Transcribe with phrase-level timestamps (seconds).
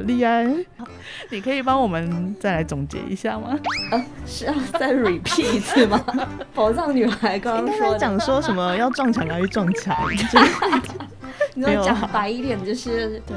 [0.00, 0.64] 了，丽安，
[1.30, 3.58] 你可以帮我们再来总结一下吗？
[3.90, 6.02] 啊，是要再 repeat 一次吗？
[6.54, 9.96] 宝藏女孩刚刚说讲说什么要撞墙要去撞墙？
[11.54, 13.36] 你要讲白一点，就是对，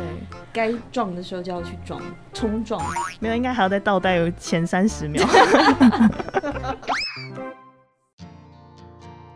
[0.52, 2.00] 该撞的时候就要去撞，
[2.34, 2.82] 冲撞。
[3.20, 5.26] 没有，应该还要再倒带有前三十秒。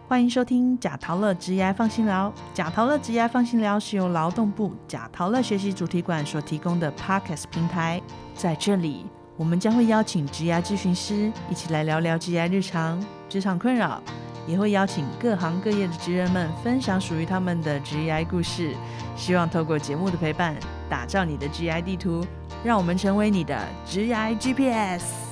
[0.10, 2.34] 欢迎收听贾陶乐职业放心聊。
[2.54, 8.02] 贾陶乐职业放心聊是由劳动部贾陶乐学习主题馆所提供的 Podcast 平台。
[8.34, 14.02] 在这里，我们将会邀请职业咨询师一起来聊聊职业日常、职场困扰，
[14.48, 18.74] 也会邀请各行各业的职人们分享属于他们的职业故事。
[19.18, 20.56] 希望透过节目的陪伴，
[20.90, 22.26] 打造你的职业地图，
[22.64, 25.27] 让我们成为你的职业 GPS。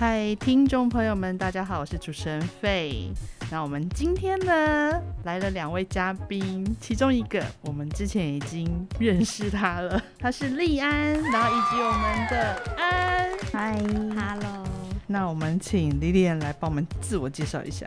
[0.00, 3.12] 嗨，听众朋友们，大家好，我是主持人费。
[3.50, 10.90] 那我们今天呢来了两位嘉宾，其中一个我们之前已经认识他了， 他是利安，
[11.30, 13.30] 然后以及我们的安。
[13.52, 13.78] 嗨
[14.16, 14.66] ，Hello。
[15.06, 17.86] 那我们请 Lilian 来帮我们自我介绍一下。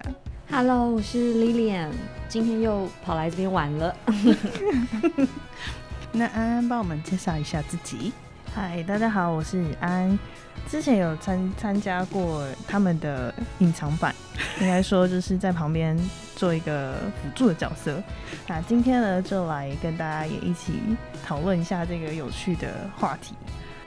[0.51, 1.89] Hello，我是 Lilian，
[2.29, 3.95] 今天又跑来这边玩了。
[6.13, 8.13] 那安安帮我们介绍一下自己。
[8.53, 10.15] 嗨，大家好，我是安。
[10.69, 14.13] 之前有参参加过他们的隐藏版，
[14.59, 15.97] 应该说就是在旁边
[16.35, 18.01] 做一个辅助的角色。
[18.47, 20.73] 那今天呢，就来跟大家也一起
[21.23, 23.35] 讨论一下这个有趣的话题。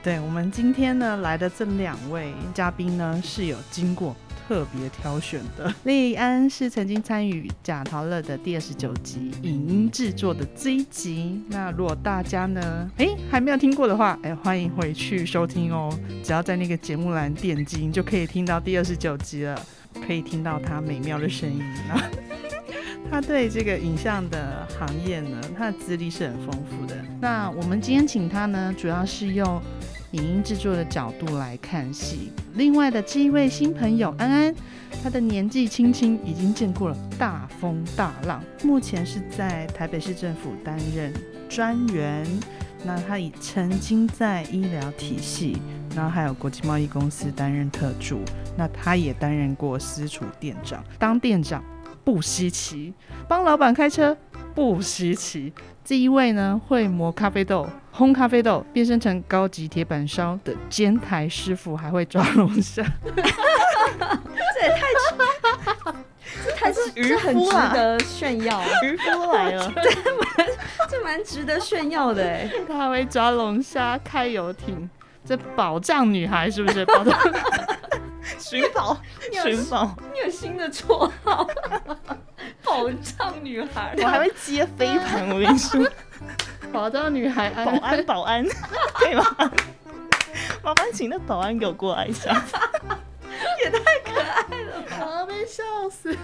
[0.03, 4.15] 对我们今天呢来的这两位嘉宾呢，是有经过。
[4.47, 11.43] 特别挑选的丽安是曾经参与贾陶乐的第二十九集影音制作的这一集。
[11.49, 15.93] 那如果大家呢，哎还没有听过的话，哎欢迎回去收听哦。
[16.23, 19.61] 只要在那个节目栏点击，就可以听到第二十九集了，
[20.07, 21.61] 可以听到他美妙的声音
[21.91, 22.01] 啊。
[23.11, 26.97] 他对这个影像的行业呢，他的资历是很丰富的。
[27.21, 29.61] 那我们今天请他呢，主要是用。
[30.17, 32.33] 影音制作的角度来看戏。
[32.55, 34.55] 另外的这一位新朋友安安，
[35.03, 41.13] 他的年纪轻轻已经见过了大风大浪，目前是在台北市政府担任
[41.49, 42.27] 专员。
[42.85, 45.61] 那他已曾经在医疗体系，
[45.95, 48.21] 然后还有国际贸易公司担任特助。
[48.57, 51.63] 那他也担任过私厨店长，当店长
[52.05, 52.95] 不稀奇，
[53.29, 54.17] 帮老板开车
[54.55, 55.53] 不稀奇。
[55.85, 62.85] 这一位呢，会磨咖啡豆、烘咖啡豆，变身成高级铁板烧的煎台师傅，还会抓龙虾。
[63.05, 64.83] 这也太，
[66.45, 68.63] 这太是渔夫值得炫耀。
[68.83, 70.49] 渔夫来了，这蛮
[70.91, 72.51] 这蛮值得炫耀的哎。
[72.69, 74.89] 他还会抓龙虾、开游艇，
[75.25, 76.85] 这宝藏女孩是不是？
[76.85, 77.19] 宝藏
[78.39, 79.01] 寻宝，
[79.43, 81.49] 寻宝，你有新的绰号。
[82.63, 85.29] 宝藏女孩，我还会接飞盘。
[85.29, 85.81] 我跟你说，
[86.77, 88.45] 宝藏女孩，保安，保安，
[88.93, 89.25] 可以吗？
[90.63, 92.31] 麻烦请那保安给我过来一下，
[93.65, 96.15] 也太可爱了，我要被笑死，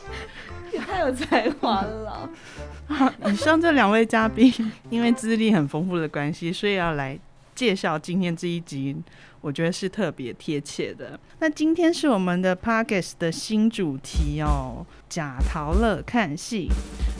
[0.70, 2.28] 也太有才华了。
[2.86, 4.52] 好，以上这两位嘉宾，
[4.90, 7.18] 因为资历很丰富的关系，所以要来
[7.54, 8.94] 介绍今天这一集。
[9.40, 11.18] 我觉得是特别贴切的。
[11.38, 16.68] 那今天是我们的 Parkes 的新主题哦，假陶乐看戏。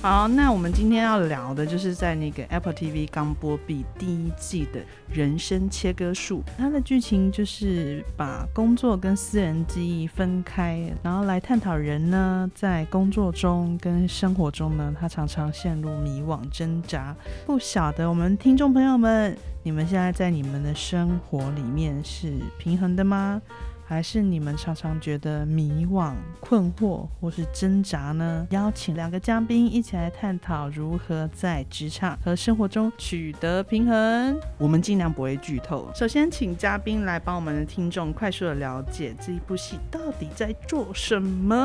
[0.01, 6.41] 好，那我们今天要聊的就是在那个 Apple TV 刚播毕第一季的人生切割术。
[6.57, 17.17] 它的剧情就是把工作跟私人记忆分开，然后来探讨人呢在工作中跟生活中呢，他常常陷入迷惘挣扎。
[17.45, 19.37] 不晓得我们听众朋友们。
[19.65, 23.43] 你们现在在你们的生活里面是平衡的吗？
[23.89, 28.47] 还是你们常常觉得迷惘、困惑或是挣扎呢？
[28.51, 34.39] 邀请两个嘉宾一起来探讨如何在职场和生活中取得平衡。
[34.59, 35.91] 我们尽量不会剧透。
[35.95, 41.57] 首先，请嘉宾来帮我们的听众快速的了解这一部戏到底在做什么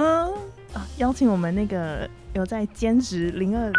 [0.73, 0.87] 啊！
[0.99, 3.69] 邀请我们那个有在兼职零二。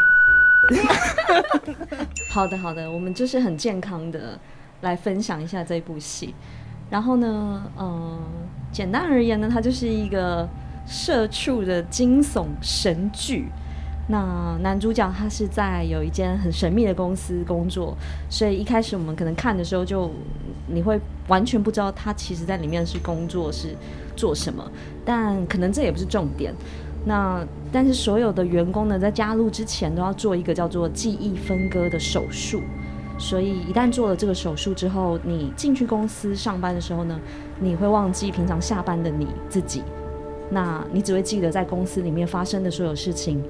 [2.29, 4.39] 好的，好的，我们就是很健康的
[4.83, 6.35] 来分享一下这部戏。
[6.95, 8.21] 然后呢，嗯，
[8.71, 10.49] 简单而言呢，它就是一个
[10.87, 13.49] 社畜的惊悚神剧。
[14.07, 17.97] 那男主角他是在有一间很神秘的公司工作，
[18.31, 20.09] 所以一开始我们可能看的时候就
[20.69, 23.75] 你会完全不知道他其实在里面是工作是
[24.15, 24.65] 做什么，
[25.05, 26.55] 但可能这也不是重点。
[27.05, 32.63] 那但是所有的员工呢，在加入之前都要做一个叫做记忆分割的手术，
[33.17, 37.19] 所以一旦做了这个手术之后，你进去公司上班的时候呢，
[37.61, 39.83] 你会忘记平常下班的你自己，
[40.51, 43.43] 那你只会记得在公司里面发生的所有事情，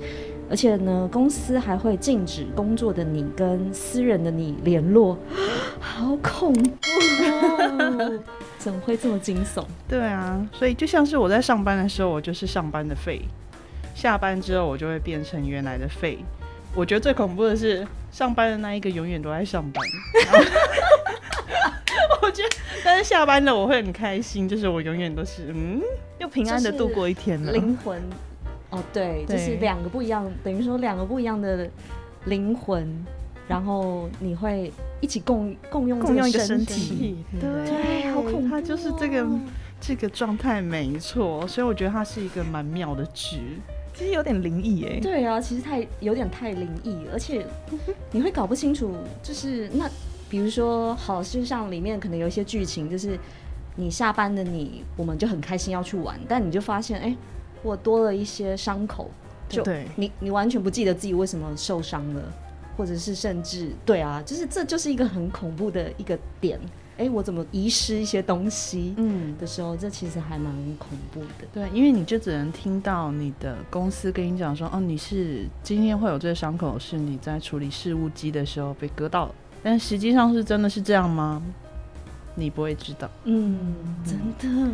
[0.50, 5.16] 而且呢，公司还会禁止工作的你跟私人的你联络，
[5.80, 6.70] 好恐怖
[7.24, 8.20] 哦！
[8.58, 9.64] 怎么会这么惊悚？
[9.88, 13.18] 对啊，所以就像是我在上班的时候，我就是上班的费；
[13.94, 16.18] 下班之后，我就会变成原来的费。
[16.76, 19.84] 我觉得最恐怖的是上班的那一个永远都在上班。
[22.22, 22.48] 我觉得，
[22.84, 25.80] 但是下班了我会很开心，就是我永远都是嗯，
[26.18, 27.52] 又平安的度过一天了。
[27.52, 28.02] 灵魂，
[28.70, 31.68] 哦，对，就是两个不一样，等于说两个不一样的
[32.24, 33.04] 灵魂，
[33.46, 39.26] 然后你会一起共共用共用一个身体，对，好恐怖，它就是这个
[39.80, 43.60] 这个状态没错，所以我觉得它是一个蛮妙的剧，
[43.94, 45.00] 其实有点灵异哎。
[45.00, 47.46] 对啊，其实太有点太灵异，而且
[48.12, 49.88] 你会搞不清楚，就是那。
[50.26, 53.16] 比如说，好，就像里面可能有一些剧情，就是
[53.76, 57.16] 你下班的你，我们就很开心要去玩，但你就发现，哎，
[57.62, 59.08] 我多了一些伤口，
[59.48, 59.62] 就
[59.94, 62.22] 你你完全不记得自己为什么受伤了，
[62.76, 66.58] 或者是甚至对啊，就是这就是一个很恐怖的一个点，
[66.96, 71.46] 哎，我怎么遗失一些东西，嗯的时候，这其实还蛮恐怖的。
[71.52, 79.34] 对，因为你就只能听到你的公司跟你讲说，哦，你是今天会有这个伤口，是你在处理事务机的时候被割到了。
[79.62, 81.42] 但实际上是真的是这样吗？
[82.36, 83.08] 你不会知道。
[83.24, 83.74] 嗯，
[84.04, 84.70] 真的。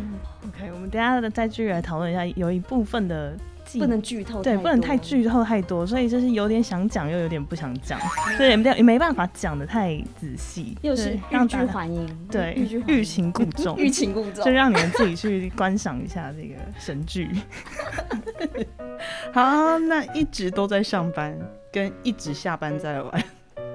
[0.47, 3.37] OK，我们等下再继续来讨论一下，有一部分的
[3.79, 7.99] 不能剧透，对，不能太剧透太多，所以就是有点想讲，又有点不想讲，
[8.37, 12.53] 所以也没也没办法讲的太仔细，又是欲拒还迎，对，
[12.87, 17.29] 欲擒故纵，欲擒故纵，就让你们自己去观赏一下这个神剧。
[19.33, 21.37] 好，那一直都在上班，
[21.71, 23.23] 跟一直下班在玩，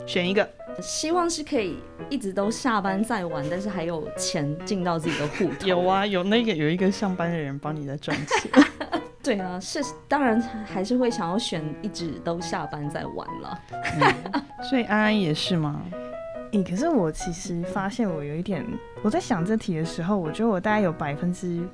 [0.06, 0.48] 选一个。
[0.82, 1.78] 希望是可以
[2.10, 5.66] 一直都下班再玩，但是还有钱进到自己的户头。
[5.66, 8.50] 有啊，有那个有一个上班的人帮你在赚钱。
[9.26, 13.60] 对啊，是当然还是会想要选一直都下班再玩了。
[14.70, 15.82] 所以安安也是吗？
[16.52, 18.64] 咦，可是我其实发现我有一点，
[19.02, 21.68] 我在想这题的时候，我觉得我大概有百分之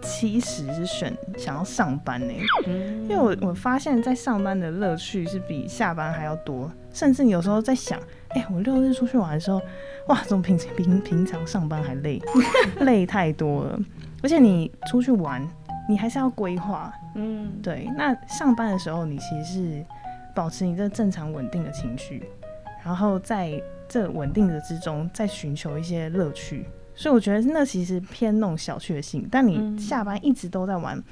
[0.00, 2.32] 七十是选想要上班呢。
[2.66, 8.00] 因为我我发现，在上班的乐趣是比下班还要多，甚至有时候在想。
[8.30, 9.60] 哎，我六日出去玩的时候，
[10.08, 12.20] 哇，怎么平平平常上班还累，
[12.80, 13.78] 累太多了。
[14.22, 15.46] 而且你出去玩，
[15.88, 17.90] 你还是要规划，嗯，对。
[17.96, 19.86] 那上班的时候，你其实是
[20.34, 22.22] 保持你这正常稳定的情绪，
[22.84, 26.66] 然后在这稳定的之中，再寻求一些乐趣。
[26.94, 29.26] 所以我觉得那其实偏那种小确幸。
[29.30, 31.02] 但你下班一直都在玩，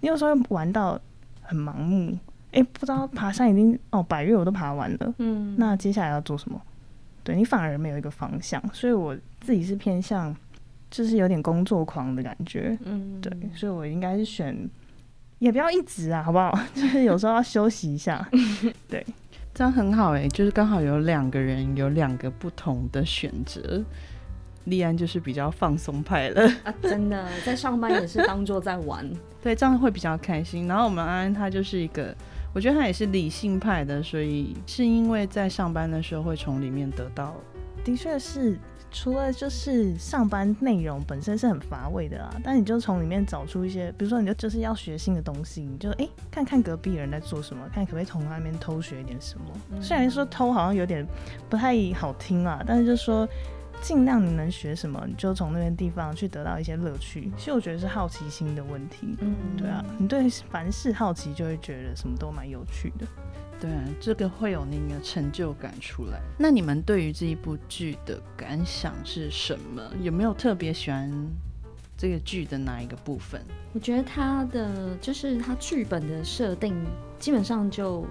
[0.00, 0.98] 你有时候玩到
[1.42, 2.16] 很盲目。
[2.52, 5.14] 哎，不知道爬山已经哦，百越我都爬完了。
[5.18, 6.60] 嗯，那接下来要做什么？
[7.24, 10.36] 对你反而没有一个方向，所以我自己是偏向，
[10.94, 12.78] 就是有点工作狂的感觉。
[12.84, 14.56] 嗯，对，所以我应该是选，
[15.40, 16.56] 也不要一直啊，好不好？
[16.72, 18.24] 就是有时候要休息一下。
[18.88, 19.04] 对，
[19.52, 23.82] 这样很好哎，就是刚好有两个人有两个不同的选择。
[24.66, 29.04] 立安就是比较放松派了啊，真的在上班也是当做在玩，
[29.42, 30.66] 对，这样会比较开心。
[30.68, 32.14] 然后我们安安他就是一个。
[32.54, 37.34] 我觉得他也是理性派的，所以是因为在上班的时候会从里面得到。
[37.84, 38.56] 的确是，
[38.94, 49.80] 除了就是上班内容本身是很乏味的啊，但你就从里面找出一些，比如说你就就是要学新的东西，你就哎看看隔壁人在做什么，看可不可以从那边偷学一点什么。
[49.82, 51.04] 虽然说偷好像有点
[51.50, 53.28] 不太好听啊，但是就说。
[53.82, 57.30] 尽量你能学什么，你就从那边地方去得到一些乐趣。
[57.36, 59.14] 其实我觉得是好奇心的问题。
[59.18, 63.06] 嗯，对啊，你对凡事好奇，就会觉得什么都蛮有趣的。
[63.60, 66.20] 对啊，这个会有那个成就感出来。
[66.38, 69.82] 那你们对于这一部剧的感想是什么？
[70.00, 71.10] 有没有特别喜欢
[71.96, 73.40] 这个剧的哪一个部分？
[73.72, 76.74] 我觉得它的就是它剧本的设定，
[77.18, 78.06] 基本上就。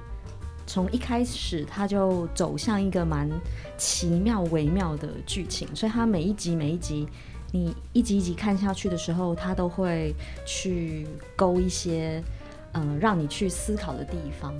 [0.65, 3.29] 从一开始，它就走向一个蛮
[3.77, 7.05] 奇妙微妙的剧情，所以它每一集每一集，
[7.51, 12.23] 你一集一集看下去的时候，他都会去勾一些
[12.71, 14.55] 嗯让你去思考的地方。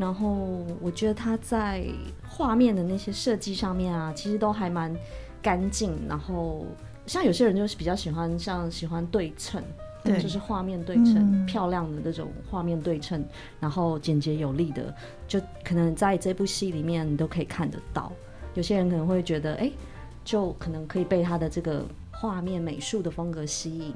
[0.00, 1.84] 然后我觉得他在
[2.26, 4.96] 画面的那些设计上面啊，其实都还蛮
[5.42, 5.92] 干净。
[6.08, 6.64] 然后
[7.04, 9.62] 像有些人就是比较喜欢像喜欢对称。
[10.02, 13.22] 对，就是画面对称，漂亮的那种画面对称，
[13.60, 14.94] 然后简洁有力的，
[15.28, 18.10] 就可能在这部戏里面你都可以看得到。
[18.54, 19.70] 有些人可能会觉得，哎，
[20.24, 23.94] 就可能可以被他的这个画面美术的风格吸引。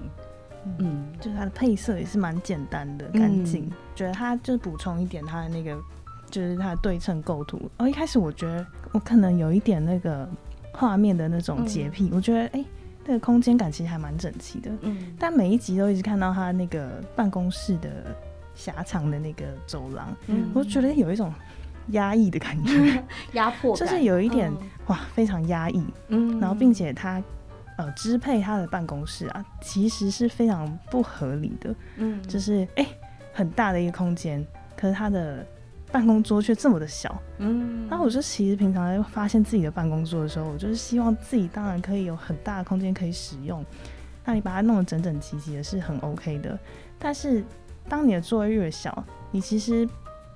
[0.79, 3.73] 嗯，就是它的配色也是蛮简单的，干净。
[3.95, 5.81] 觉得它就是补充一点它的那个，
[6.35, 7.61] 就是它的对称构图。
[7.77, 10.29] 哦，一开始我觉得我可能有一点那个
[10.73, 12.65] 画面的那种洁癖，我觉得哎。
[13.07, 18.17] 那个空间感其实还蛮整齐的，嗯，但每一集都一直看到他那个办公室的
[18.55, 20.49] 狭长的那个走廊，嗯。
[20.55, 21.31] 我觉得有一种
[21.89, 24.71] 压抑的感觉， 压迫 感，就是有一点嗯。
[24.87, 26.41] 哇非常压抑，嗯。
[26.41, 27.23] 然后并且他
[27.77, 32.23] 呃支配他的办公室啊，其实是非常不合理的，嗯。
[32.23, 32.87] 就是哎、
[33.35, 34.43] 很大的一个空间，
[34.75, 35.47] 可是他的
[35.95, 37.17] 办公桌却这么的小。
[37.39, 43.65] 嗯那我就其实平常在发现自己的办公桌的时候，我就是希望自己当然可以有很大的空间可以使用。
[44.25, 46.59] 那你把它弄得整整齐齐的是很 OK 的，
[46.99, 47.45] 但是
[47.89, 49.89] 当你的座位越小，你其实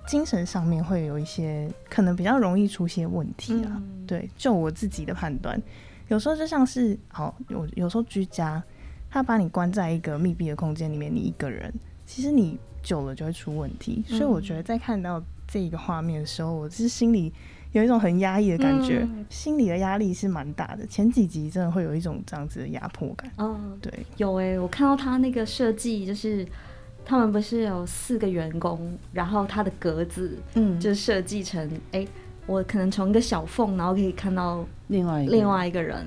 [0.07, 3.73] 精神上面会有一些可能比较容易出现问题啊。
[3.75, 5.61] 嗯对，就我自己的判断，
[6.07, 8.63] 有时候就像是好，有有时候居家，
[9.11, 11.75] 他把你关在一个密闭的空间里面，你一个人，
[12.07, 14.05] 其实你久了就会出问题。
[14.07, 17.33] 所以我觉得在看到这个画面的时候，我是心里
[17.73, 19.25] 有一种很压抑的感觉，嗯。
[19.31, 20.87] 心里的压力是蛮大的。
[20.87, 23.31] 前几集真的会有一种这样子的压迫感。
[23.39, 26.47] 嗯对，有诶、我看到他那个设计，就是
[27.05, 30.79] 他们不是有四个员工，然后他的格子嗯。
[30.79, 32.07] 就设计成，哎、
[32.47, 36.07] 我可能从一个小缝，然后可以看到另外另外一个人，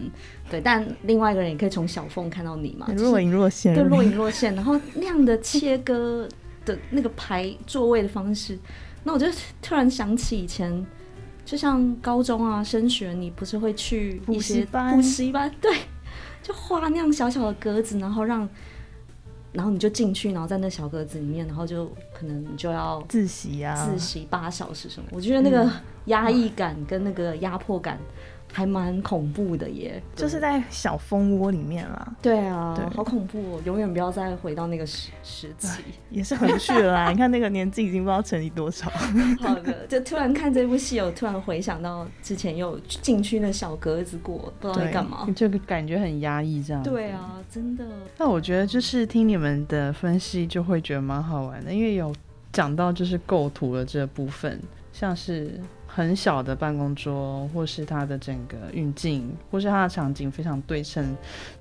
[0.49, 6.27] 对，但另外一个人也可以从小缝看到你嘛，若隐若现，对，若隐若现，然后那样的切割
[6.65, 8.57] 的那个排座位的方式，
[9.03, 9.27] 那我就
[9.61, 10.85] 突然想起以前，
[11.43, 15.75] 就像高中啊升学，你不是会去一补习些班补习班，对，
[16.43, 18.47] 就画那样小小的格子，然后让，
[19.51, 25.69] 然后你就进去，然后在那小格子里面，然后就可能你就要自习啊，自习八小时什么，我觉得那个
[26.05, 27.99] 压抑感跟那个压迫感
[28.51, 33.61] 还蛮恐怖的耶，就是在小蜂窝里面啦，对啊，对好恐怖哦！
[33.65, 35.69] 永远不要再回到那个时时期。
[36.09, 37.09] 也是回去了啦。
[37.11, 38.89] 你看那个年纪已经不知道成立多少。
[39.39, 45.27] 好的，就突然看这部戏，有突然回想到之前有进去那小格子过，不知道在干嘛。
[45.35, 46.81] 这个感觉很压抑，这样。
[46.81, 47.11] 对。
[47.11, 47.85] 啊，真的。
[48.17, 52.13] 那我觉得就是听你们的分析，就会觉得蛮好玩的，因为有
[52.53, 54.57] 讲到就是构图的这部分，
[54.93, 55.59] 像是
[55.93, 61.15] 很小的办公桌，或是它的整个运镜，或是它的场景非常对称。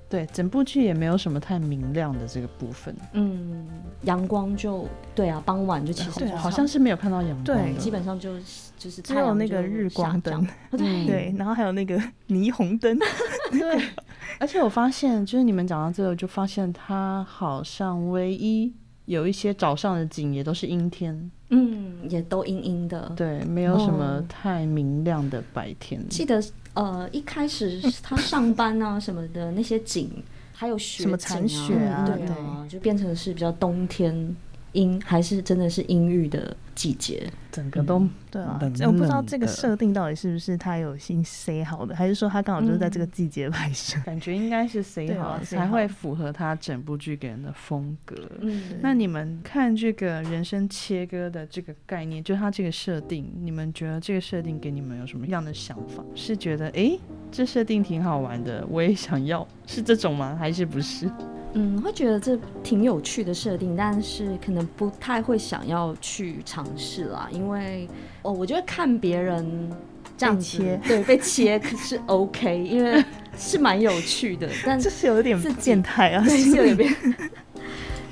[0.07, 3.65] 对，整部剧也没有什么太明亮的这个部分，嗯，
[4.03, 4.85] 阳光就
[5.15, 7.63] 对啊，傍晚就其实就对啊好像是没有看到阳光的。
[7.63, 8.37] 对基本上就
[8.77, 10.45] 就是只有那个日光灯。
[10.71, 11.97] 对，然后还有那个
[12.27, 12.97] 霓虹灯，
[13.51, 13.81] 对，
[14.37, 18.73] 而且我发现，就是你们讲到这个，就发现它好像唯一
[19.05, 23.11] 有一些早上的景也都是阴天，嗯，也都阴阴的。
[23.15, 26.01] 对，没有什么哦太明亮的白天。
[26.09, 26.41] 记得
[26.73, 30.09] 呃，一开始他上班啊什么的那些景，
[30.53, 34.35] 还有雪什么残雪啊对啊，就变成是比较冬天
[34.73, 37.29] 阴，还是真的是阴郁的季节。
[37.51, 43.99] 整个都对啊我不知道这个设定到底是不是他有心塞好的，还是说他刚好就是在这个季节拍摄？
[44.05, 48.15] 感觉应该是啊好了，say 才会符合他整部剧给人的风格。
[48.39, 56.01] 嗯那你们看这个人生切割的这个概念，就他这个设定，你们觉得这个设定给你们有什么样的想法？
[56.15, 56.97] 是觉得诶，
[57.29, 60.37] 这设定挺好玩的，我也想要，是这种吗？
[60.39, 61.11] 还是不是？
[61.53, 67.87] 嗯，会觉得这挺有趣的设定，但是可能不太会想要去尝试啦，因为
[68.21, 69.69] 哦，我觉得看别人
[70.17, 73.03] 这样切对，被切可是 OK，因为
[73.37, 76.23] 是蛮有趣的，但 这是有点自己变态啊！
[76.25, 76.95] 对是有点变。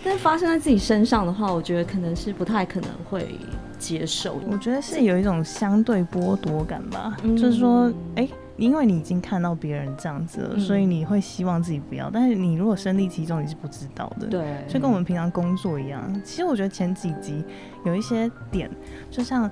[0.04, 3.38] 但发生在自己身上的话，我觉得可能是不太可能会
[3.78, 4.40] 接受。
[4.50, 8.28] 我觉得是有一种相对剥夺感吧，嗯就是说，哎、
[8.60, 14.28] 因为你已经看到别人这样子了，嗯所以你会希望自己不要，但是你如果身历其中，你是不知道的。。
[14.28, 17.44] 对，就跟我们平常工作一样，其实我觉得前几集
[17.86, 18.70] 有一些点，
[19.10, 19.50] 就像，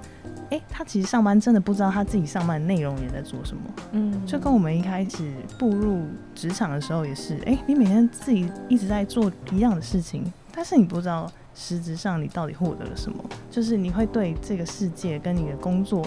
[0.50, 6.02] 哎、他其实上班真的不知道他自己上班的内容也在做什么，嗯，就跟我们一开始步入
[6.36, 16.06] 职场的时候也是，哎、你每天自己一直在做一样的事情，但是你不知道实质上你到底获得了什么，就是你会对这个世界跟你的工作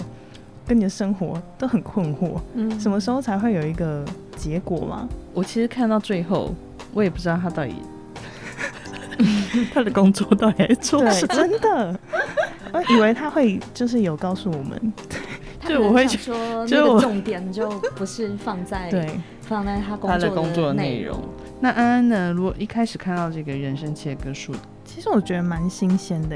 [0.67, 5.07] 跟你的生活都很困惑，嗯什么时候才会有一个结果吗？
[5.33, 6.53] 我其实看到最后，
[6.93, 7.75] 我也不知道他到底
[9.73, 11.35] 他的工作到底在做 对什，么。
[11.35, 11.99] 真的，
[12.73, 14.93] 我以为他会就是有告诉我们，
[15.59, 21.19] 他可能想就我会觉说就我那个重点就不是放在 对，放在他工他作的工作内内容。
[21.59, 22.33] 那安安呢？
[22.33, 24.53] 如果一开始看到这个人生切割术，
[24.83, 26.35] 其实我觉得蛮新鲜的。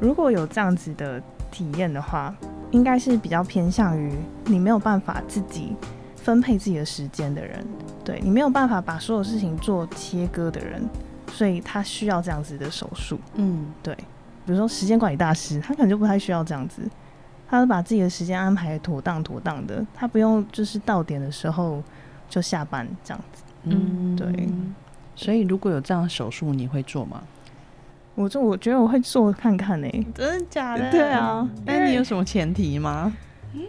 [0.00, 2.34] 如果有这样子的体验的话，
[2.72, 4.12] 应该是比较偏向于
[4.46, 5.76] 你没有办法自己
[6.16, 7.64] 分配自己的时间的人，
[8.04, 10.82] 对你没有办法把所有事情做切割的人，
[11.30, 13.18] 所以他需要这样子的手术。
[13.34, 16.82] 嗯，对，比如说时间管理大师，他可能就不太需要这样子，
[17.48, 21.82] 他会把自己的时间安排妥当妥当的，他不用就是到点的时候
[22.28, 23.42] 就下班这样子。
[23.64, 24.48] 嗯对。
[25.14, 27.22] 所以如果有这样的手术，你会做吗？
[28.14, 30.90] 我就我觉得我会做看看呢、真的假的？
[30.90, 33.12] 对啊，那你有什么前提吗？
[33.54, 33.62] 嗯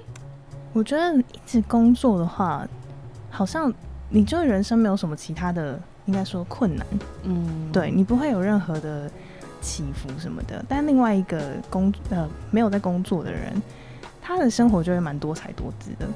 [0.73, 2.67] 我觉得一直工作的话，
[3.29, 3.71] 好像
[4.09, 6.85] 你就人生没有什么其他的，应该说困难，
[7.23, 9.07] 嗯，对你不会有任何的
[9.61, 10.65] 起伏什么的。
[10.67, 13.53] 但另外一个工呃没有在工作的人，
[14.19, 16.07] 他的生活就会蛮多彩多姿的。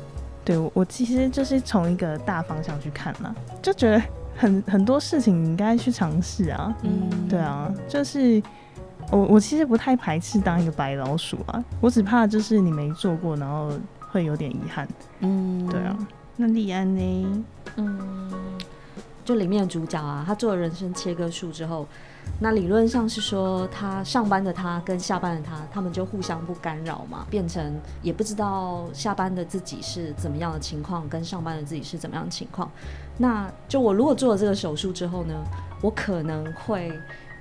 [0.44, 4.02] 对我我其实就是从一个大方向去看嘛，就觉得
[4.38, 6.74] 很很多事情你应该去尝试啊。
[6.84, 8.42] 嗯，对啊，就是
[9.12, 13.72] 我我其实不太排斥当一个白老鼠啊，我只怕就是你没做过，然后
[14.12, 14.88] 会有点遗憾。
[15.22, 15.98] 嗯，对啊，
[16.36, 17.44] 那莉安呢？
[17.78, 18.32] 嗯，
[19.26, 21.88] 就里面的主角啊，他做了人生切割术之后，
[22.40, 32.70] 那理论上是说，他上班的他跟下班的他，他们就互相不干扰嘛，变成也不知道下班的自己是怎么样的情况，跟上班的自己是怎么样的情况。
[33.18, 35.34] 那就我如果做了这个手术之后呢，
[35.82, 36.92] 我可能会，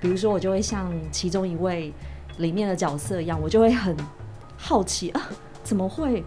[0.01, 1.93] 比如说我就会像其中一位
[2.37, 3.95] 里面的角色一样，我就会很
[4.57, 5.21] 好奇啊，
[5.63, 6.23] 怎么会？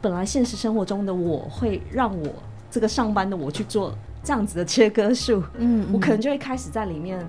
[0.00, 2.28] 本来现实生活中的我会让我
[2.70, 7.26] 这个上班的我去做这样子的切割术，嗯我可能就会开始在里面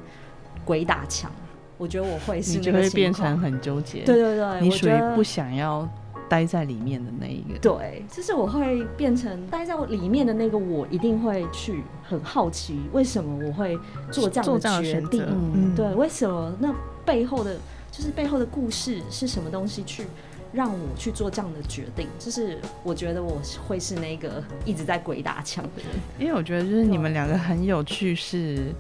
[0.66, 1.32] 鬼打墙。
[1.78, 4.04] 我觉得我会是你就会变成很纠结。
[4.04, 5.86] 对对对，你属于不想要
[6.30, 7.60] 待在里面的那一个。
[7.60, 13.78] 对，就是我会变成待在里面的那个我，一定会去很好奇为什么我会
[14.10, 17.58] 做这样做这样的决定，，嗯对，为什么那背后的
[17.92, 20.06] 就是背后的故事是什么东西去
[20.54, 22.08] 让我去做这样的决定？
[22.18, 25.88] 就是我觉得我会是那个一直在鬼打墙的人。
[26.18, 28.74] 因为我觉得就是你们两个很有趣，是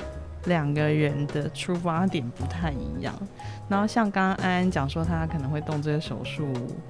[0.45, 3.13] 两个人的出发点不太一样。
[3.67, 6.47] 然后像刚刚安安讲说，他可能会动这个手术，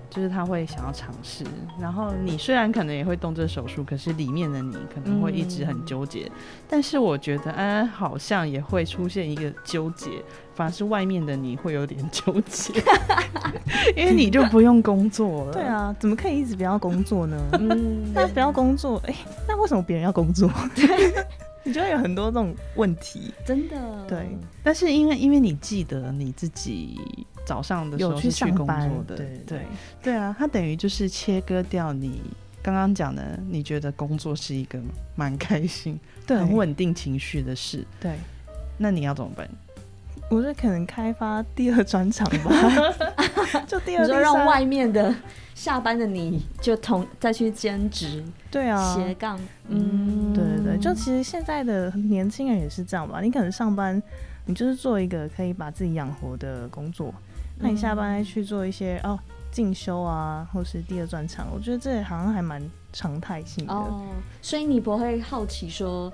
[0.10, 1.46] 就是他会想要尝试。
[1.80, 6.30] 然后你虽然可能也会动这个手术，可是里面的你可能会一直很纠结。
[6.68, 10.10] 但是我觉得安安好像也会出现一个纠结，
[10.54, 12.74] 反而是外面的你会有点纠结，
[13.96, 15.54] 因为你就不用工作了。
[15.54, 17.38] 对，啊，怎么可以一直不要工作呢？
[17.54, 19.16] 嗯， 那不要工作，哎、
[19.48, 20.52] 那为什么别人要工作？
[21.66, 23.34] 你就会有很多这种问题。
[23.46, 23.76] 真的
[24.08, 24.30] 对
[24.64, 26.98] 但是因为因为你记得你自己
[27.46, 29.60] 早上的时候有去是去工上班作的，对对
[30.02, 32.22] 对啊，它等于就是切割掉你
[32.64, 34.80] 刚刚讲的，你觉得工作是一个
[35.16, 38.16] 蛮开心、对很稳定情绪的事，对，
[38.78, 39.48] 那你要怎么办？
[40.32, 42.52] 我觉得可能开发第二专场吧，
[43.68, 45.14] 就第二你说第三让外面的
[45.54, 50.44] 下班的你就同再去兼职对啊，斜杠，嗯，对
[50.78, 53.22] 就其实现在的年轻人也是这样吧。
[53.22, 54.02] 你可能上班，
[54.46, 57.14] 你就是做一个可以把自己养活的工作，
[57.60, 59.18] 那你下班再去做一些哦
[59.52, 62.62] 进修啊，或是第二专长，我觉得这好像还蛮
[62.92, 63.74] 常态性的。
[63.74, 64.06] 哦，
[64.42, 66.12] 所以你不会好奇说，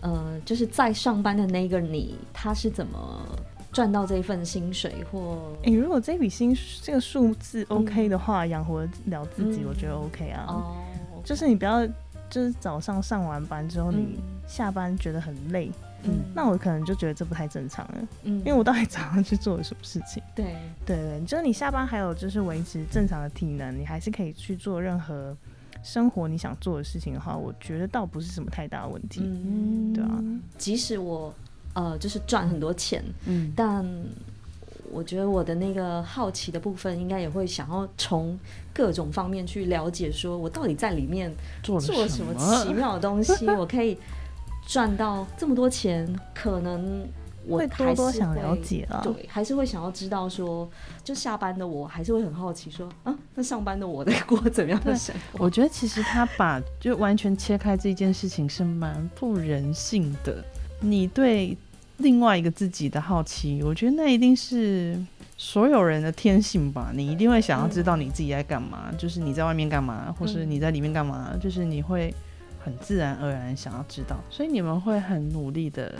[0.00, 2.98] 呃，就是在上班的那个你，他是怎么
[3.72, 10.44] 赚到这一份薪水，或诶，如果这笔薪这个数字 OK 的话，养活了自己，嗯我觉得 OK 啊。
[10.48, 10.76] 哦，
[11.24, 11.86] 就是你不要，
[12.30, 15.70] 就是早上上完班之后，你嗯下班觉得很累，
[16.04, 20.22] 嗯那我可能就觉得这不太正常了，嗯因为我到底早上去做了什么事情？
[20.34, 25.36] 对，对对，就是你下班还有就是维持正常的体能，你还是可以去做任何
[25.82, 29.20] 生活你想做的事情的话，我觉得倒不是什么太大的问题。
[29.24, 30.22] 嗯，对啊，
[30.58, 31.32] 即使我
[31.74, 33.84] 呃就是赚很多钱，嗯，但
[34.92, 38.38] 我觉得我的那个好奇的部分，应该也会想要从
[38.74, 43.96] 各种方面去了解，说我到底在里面做了什么奇妙的东西， 我可以
[44.66, 47.06] 赚到这么多钱，可能
[47.46, 49.00] 我会多多想了解啊。
[49.02, 50.68] 对，还是会想要知道说，
[51.02, 55.44] 就下班的我还是会很好奇说，啊，那上班的我在过怎么样的生活？
[55.44, 60.44] 我觉得其实他把就完全切开这件事情是蛮不人性的。
[60.80, 61.56] 你对
[62.00, 64.98] 另外一个自己的好奇，我觉得那一定是
[65.36, 66.90] 所有人的天性吧。
[66.94, 72.14] 你一定会想要知道你自己在干嘛，就是你在外面干嘛，或是你在里面干嘛，就是你会
[72.58, 74.18] 很自然而然想要知道。
[74.28, 75.94] 所以你们会很努力的。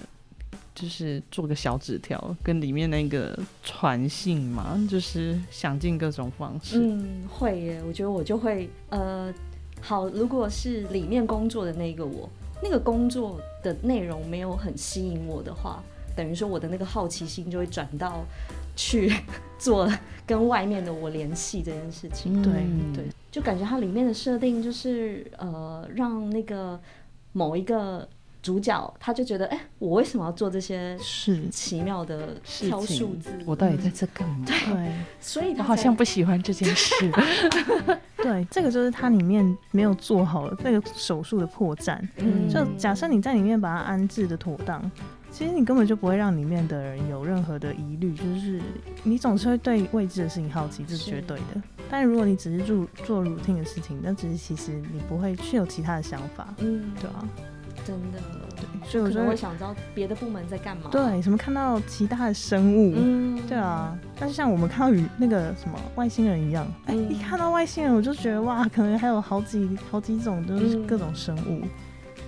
[0.73, 6.79] 就是做个小纸条，跟里面那个传信嘛，就是想尽各种方式。
[6.81, 9.35] 嗯，会耶，我觉得我就会呃，
[9.83, 12.27] 好，如果是里面工作的那个我，
[12.63, 15.83] 那个工作的内容没有很吸引我的话，
[16.17, 18.25] 等于说我的那个好奇心就会转到
[18.77, 19.13] 去
[19.59, 19.91] 做
[20.27, 22.43] 跟外面的我联系这件事情。
[22.43, 26.79] 对嗯对，就感觉它里面的设定就是呃，让那个
[27.33, 28.09] 某一个
[28.43, 33.31] 主角他就觉得，哎、我为什么要做这些是，奇妙的事挑数情字？
[33.45, 34.45] 我到底在这干嘛？
[34.47, 36.95] 对所以他好像不喜欢这件事。
[38.23, 41.99] 对，这个就是它里面没有做好那个手术的破绽。
[42.19, 42.49] 嗯。
[42.49, 44.91] 就假设你在里面把它安置的妥当，
[45.31, 48.61] 其实你根本就不会让里面的人有任何的疑虑，就是
[49.03, 51.63] 你总是会对未知的事情好奇，这是绝对的。
[51.91, 57.27] 但如果你只是做做 routine 的事情，那只是其实你不会去有其他的想法，嗯，对啊，
[57.85, 58.50] 真的，对，
[58.85, 71.63] 所以我可能会就会想知道别的部门在干嘛。，对什么看到其他的生物，嗯，对啊，但是像我们看到与那个什么外星人一样，哎、嗯一看到外星人我就觉得哇，可能还有好几好几种就是嗯各种生物，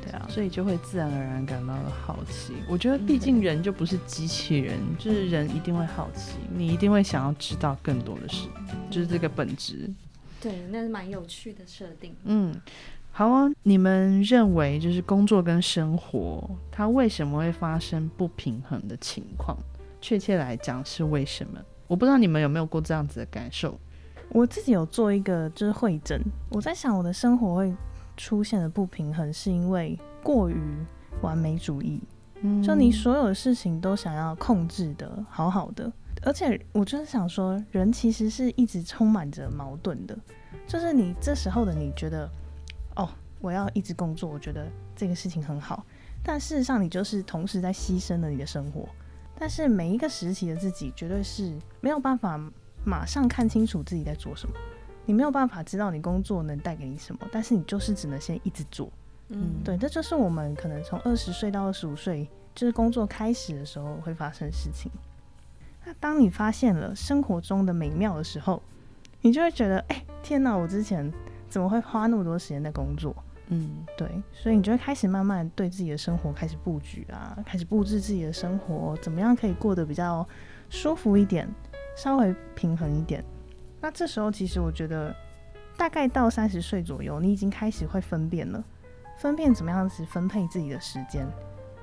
[0.04, 2.54] 对啊，所以就会自然而然感到了好奇。
[2.68, 8.48] 我觉得，毕竟人就不是机器人，就是人一定会好奇，你一定会想要知道更多的事，
[8.90, 9.90] 就是这个本质。
[10.40, 12.14] 对，那是蛮有趣的设定。
[12.24, 12.52] 嗯，
[13.12, 13.48] 好啊。
[13.62, 19.56] 你们认为就是工作跟生活，它为什么会发生不平衡的情况？
[20.00, 21.60] 确切来讲是为什么？
[21.86, 23.78] 我不知道你们有没有过这样子的感受。
[24.30, 27.72] 我自己有做一个就是会诊，我在想我的生活会
[28.16, 30.56] 出现的不平衡，是因为过于
[31.20, 32.00] 完美主义，
[32.40, 40.18] 嗯就你所有的事情都想要控制的好好的，而且我就是想说，人其实是一直充满着矛盾的，
[40.66, 42.30] 就是你这时候的你觉得，哦，
[43.42, 45.84] 我要一直工作，我觉得这个事情很好，
[46.22, 48.88] 但事实上你就是同时在牺牲了你的生活，
[49.38, 52.40] 但是每一个时期的自己绝对是没有办法
[52.84, 54.54] 马上看清楚自己在做什么。
[55.04, 58.88] 你没有办法知道你工作能带给你什么，但是你就是只能先一直做。
[59.30, 64.92] 嗯，对，这就是我们可能从二十岁到二十五岁，就是工作开始的时候会发生的事情。
[65.84, 68.62] 那当你发现了生活中的美妙的时候，
[69.22, 71.12] 你就会觉得，哎、天哪，我之前
[71.48, 73.12] 怎么会花那么多时间在工作？
[73.54, 80.26] 嗯对，所以你就会开始慢慢对自己的生活开始布局啊，开始布置自己的生活，怎么样可以过得比较
[80.70, 81.46] 舒服一点，
[81.94, 83.22] 稍微平衡一点。
[83.78, 85.14] 那这时候其实我觉得，
[85.76, 88.64] 大概到三十岁左右，你已经开始会分辨了，
[89.18, 91.26] 分辨怎么样子分配自己的时间。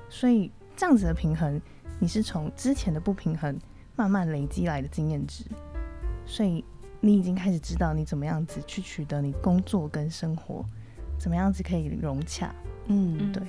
[0.08, 1.62] 所以这样子的平衡，
[2.00, 3.56] 你是从之前的不平衡
[3.94, 5.44] 慢慢累积来的经验值，
[6.26, 6.64] 所以
[7.00, 10.64] 你已经开始知道你怎么样子去取得你工作跟生活。
[11.20, 12.52] 怎么样子可以融洽？
[12.86, 13.42] 嗯对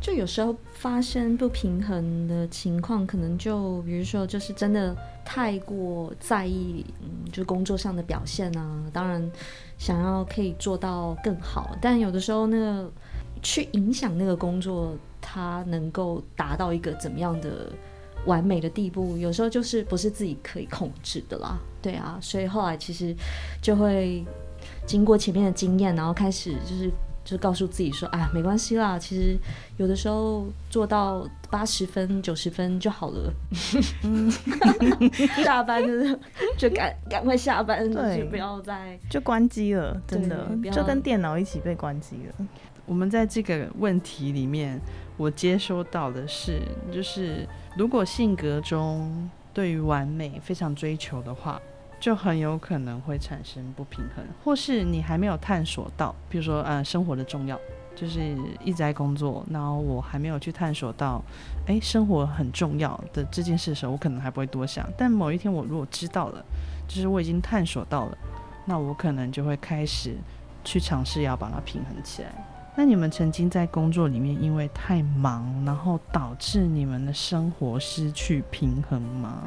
[0.00, 8.84] 就有时候发生不平衡的情况，可能就比如说，就是真的太过在意，嗯，就工作上的表现啊。
[8.92, 9.32] 当然，
[9.78, 12.92] 想要可以做到更好，但有的时候那个
[13.40, 17.72] 去影响那个工作，它能够达到一个怎么样的
[18.26, 21.58] 完美的地步，有时候就是不是自己可以控制的啦。
[21.80, 23.16] 对啊，所以后来其实
[23.62, 24.22] 就会
[24.86, 26.90] 经过前面的经验，然后开始就是。
[27.24, 29.34] 就告诉自己说，啊，没关系啦，其实
[29.78, 33.32] 有的时候做到八十分、九十分就好了。
[34.02, 34.30] 嗯，
[35.42, 36.20] 下班就是
[36.58, 42.46] 就赶赶快下班，对就不要再就关机了，真的就跟电脑一起被关机了。
[42.84, 44.78] 我们在这个问题里面，
[45.16, 46.60] 我接收到的是，
[46.92, 51.58] 就是如果性格中对于完美非常追求的话，
[52.04, 57.58] 就很有可能会产生不平衡，或是你还没有探索到，比如说呃生活的重要，
[57.96, 61.24] 就是一直在工作，然后我还没有去探索到，
[61.66, 64.86] 哎，生活很重要的这件事的时候，我可能还不会多想。
[64.98, 66.44] 但某一天我如果知道了，
[66.86, 68.18] 就是我已经探索到了，
[68.66, 70.14] 那我可能就会开始
[70.62, 72.28] 去尝试要把它平衡起来。
[72.76, 79.42] 那你们曾经在工作里面因为太忙，然后导致你们的生活失去平衡吗？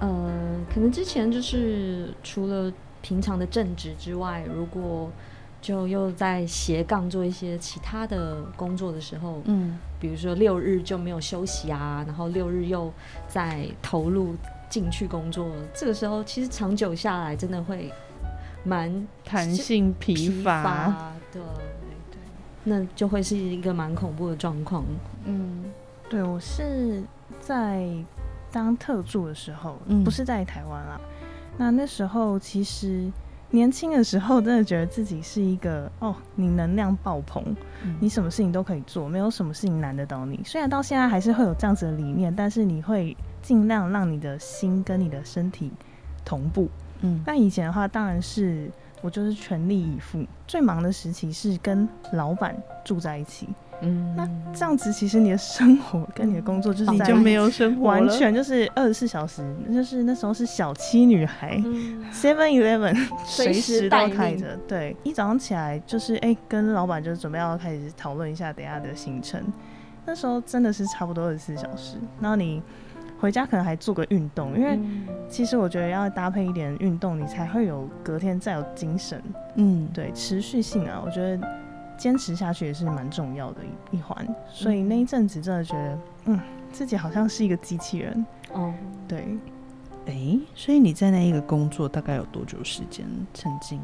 [0.00, 5.10] 呃，可能之前就是除了平常的正职之外，如果
[5.60, 12.92] 就又在斜杠做一些其他的工作的时候，嗯比如说六日就没有休息啊，然后六日又
[13.26, 14.34] 在投入
[14.68, 17.90] 进去工作，这个时候其实长久下来真的会
[18.62, 21.12] 蛮弹性疲乏。
[21.32, 21.40] 对
[22.10, 22.18] 对，
[22.64, 24.84] 那就会是一个蛮恐怖的状况。
[25.24, 25.64] 嗯
[26.10, 27.02] 对我是
[27.40, 27.88] 在
[28.54, 31.00] 当特助的时候，嗯不是在台湾啦。
[31.56, 33.10] 那那时候其实
[33.50, 37.44] 年轻的时候，真的觉得自己是一个哦，你能量爆棚，
[37.84, 40.40] 嗯你什么事情都可以做，没有什么事情难得到你。
[40.44, 45.72] 虽然到现在还是会有这样子的理念，但是你会尽量让你的心跟你的身体
[46.24, 46.68] 同步。
[47.00, 48.70] 嗯那以前的话，当然是
[49.02, 50.24] 我就是全力以赴。
[50.46, 53.48] 最忙的时期是跟老板住在一起，
[53.84, 58.08] 嗯，那这样子其实你的生活跟你的工作就是在你就没有生活完。
[58.08, 61.60] 全就是二十四小时，就是那时候是小七女孩。
[61.64, 62.94] 嗯，Seven Eleven
[63.24, 64.56] 随 随时都开着。
[64.66, 69.40] 对，一早上起来就是哎、跟老板就准备要开始讨论一下等下的行程。
[70.06, 72.62] 那时候真的是差不多二十四小时，然后你
[73.18, 75.06] 回家可能还做个运动，因为嗯。
[75.28, 79.20] 其实我觉得要搭配一点运动，你才会有隔天再有精神。
[79.56, 81.48] 嗯，对，持续性啊，我觉得
[81.96, 84.26] 坚持下去也是蛮重要的一一环。
[84.50, 86.40] 所以那一阵子真的觉得，嗯，
[86.72, 88.26] 自己好像是一个机器人。
[88.52, 88.72] 哦，
[89.08, 89.36] 对。
[90.06, 93.06] 哎，所以你在那一个工作大概有多久时间？
[93.32, 93.80] 曾经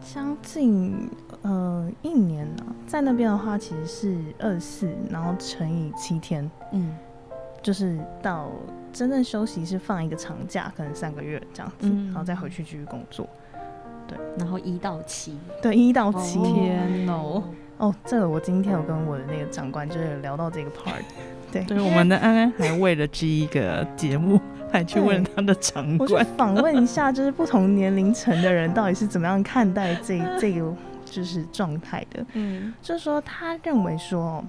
[0.00, 1.10] 将近
[1.42, 6.96] 呃一年呢，在那边的话其实是二四，然后乘以七天，嗯，
[7.60, 8.50] 就是到
[8.92, 13.28] 真正休息是放一个长假，可能三个月这样子，然后再回去继续工作。
[14.06, 17.42] 对，然后一到七，对，一到七天哦。
[17.78, 21.02] 哦，这个我今天有跟我的那个长官就是聊到这个 part，
[21.50, 24.40] 对，对，我们的安安还为了这一个节目。
[24.70, 30.72] 还去问他的长官， 我访问一下，就是不同年龄层的人到底是怎么样看待这 这个
[31.04, 32.24] 就是状态的。
[32.32, 34.42] 嗯，就是说他认为说，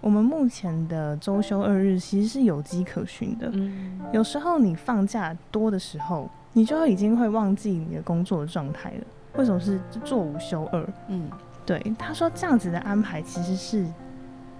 [0.00, 3.50] 我们目前的周休二日其实是有迹可循的。
[3.54, 9.04] 嗯，有时候你放假多的时候，你就会已经会忘记你的工作的状态了。
[9.34, 10.88] 为什么是做五休二？
[11.08, 11.28] 嗯，
[11.66, 13.86] 对，他说这样子的安排其实是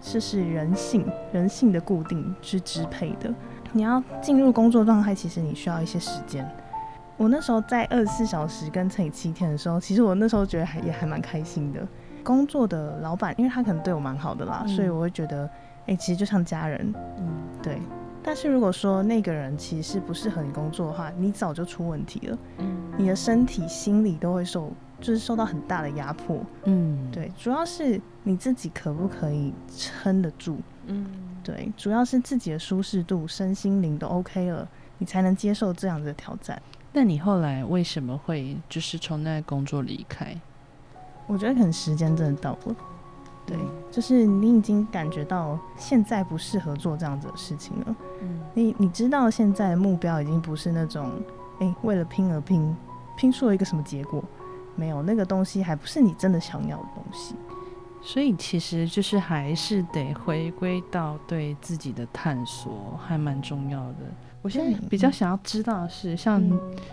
[0.02, 3.32] 是是人性人性的固定去支配的。
[3.72, 6.46] 你要进入工作状态，其实你需要一些时间。
[7.16, 11.80] 我那时候在二十四小时跟乘以七天的时候，其实我那时候觉得还也还蛮开心的。
[12.22, 15.48] 工作的老板，因为他可能对我蛮好的啦，所以我会觉得，
[15.86, 16.94] 哎，其实就像家人。
[17.16, 17.26] 嗯，
[17.62, 17.80] 对。
[18.26, 22.38] 但是如果说那个人其实不适合你工作的话，你早就出问题了。
[22.58, 26.44] 嗯，你的身体、心理都会受，就是受到很大的压迫。
[26.64, 27.30] 嗯，对。
[27.38, 30.58] 主要是你自己可不可以撑得住？
[30.86, 31.06] 嗯。
[31.44, 36.60] 对，主要是自己的舒适度、身心灵都 OK 了，你才能接受这样的挑战。
[36.92, 40.36] 那你后来为什么会就是从那工作离开？
[41.28, 42.74] 我觉得可能时间真的到了。
[43.46, 43.56] 对，
[43.90, 47.96] 就是你已经感觉到现在不适合做这样子的事情了。
[48.20, 51.10] 嗯，你你知道现在的目标已经不是那种，
[51.60, 52.76] 哎，为了拼而拼，
[53.16, 54.22] 拼出了一个什么结果？
[54.74, 57.34] 没有，那个东西还不是你真的想要的东西。
[58.02, 63.96] 所以其实就是还是得回归到对自己的探索，还蛮重要的。
[64.42, 66.40] 我现在比较想要知道的是，像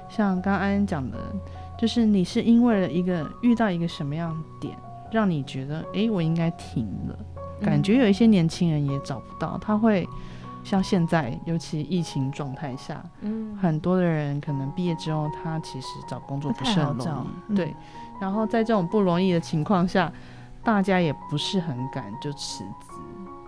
[0.10, 1.18] 像刚刚安安讲的，
[1.78, 4.76] 就是你是因为了一个遇到一个什么样点，
[5.14, 7.18] 让你觉得哎，我应该停了。
[7.62, 10.06] 感觉有一些年轻人也找不到，他会
[10.64, 17.74] 像现在，尤其疫情状态下，嗯，很多的人可能毕业之后，他其实找工作不是很容易，对。
[18.20, 20.12] 然后在这种不容易的情况下。
[20.66, 22.96] 大家也不是很敢就辞职，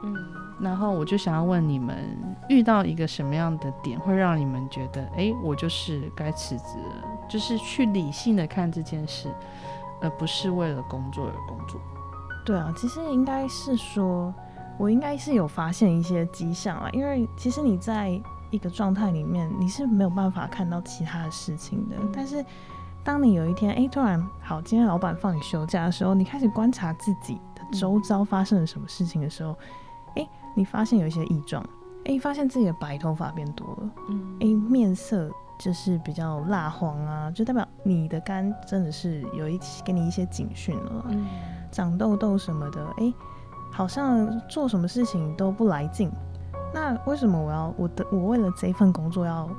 [0.04, 0.14] 嗯，
[0.60, 1.96] 然后我就想要问你们，
[2.50, 9.30] 遇到一个什么样的点会让你们觉得，哎，我就是该辞职了，就是去理性的看这件事，
[10.02, 11.80] 而不是为了工作而工作。
[12.46, 14.34] 对啊，其实应该是说，
[14.78, 22.44] 我应该是有发现一些迹象啊，因为其实你在一个状态里面，你是没有办法看到其他的事情的，但是。
[23.04, 29.56] 当你有一天，哎，突然好，今天老板放你休假的时候，你开始观察自己的周遭发生了什么事情的时候，
[30.16, 31.64] 哎，你发现有一些异状，
[32.06, 41.26] 哎，发现自己的白头发变多了，嗯，哎，面色就是比较蜡黄啊，就代表你的肝真的是有一给你一些警讯了，嗯，
[41.72, 43.14] 长痘痘什么的，哎，
[43.72, 46.12] 好像做什么事情都不来劲，
[46.74, 49.50] 那为什么我要我的我为了这份工作要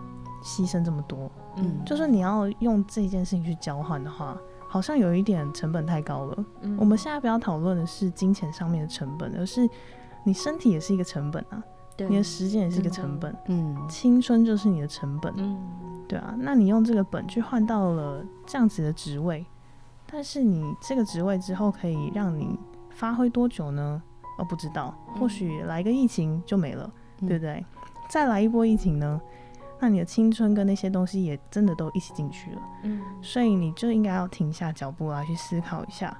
[0.44, 1.30] 牺牲这么多？
[1.56, 4.37] 嗯，就是你要用这件事情去交换的话，
[4.68, 6.44] 好像有一点成本太高了。
[6.61, 9.66] 嗯，我们现在不要讨论的是金钱上面的成本，而是
[10.22, 11.62] 你身体也是一个成本啊，
[11.98, 13.35] 你的时间也是一个成本。
[13.46, 15.32] 嗯，青春就是你的成本。
[15.37, 15.59] 嗯，
[16.09, 19.46] 对啊，那你用这个本去换到了这样子的职位，
[20.11, 22.59] 但是你这个职位之后可以让你
[22.90, 24.02] 发挥多久呢？
[24.38, 27.64] 哦，不知道，或许来个疫情就没了，对不对？
[28.11, 29.20] 再来一波疫情呢？
[29.78, 36.16] 那你的青春跟那些东西也真的都一起进去了，嗯，所以你就应该要停下脚步来去思考一下。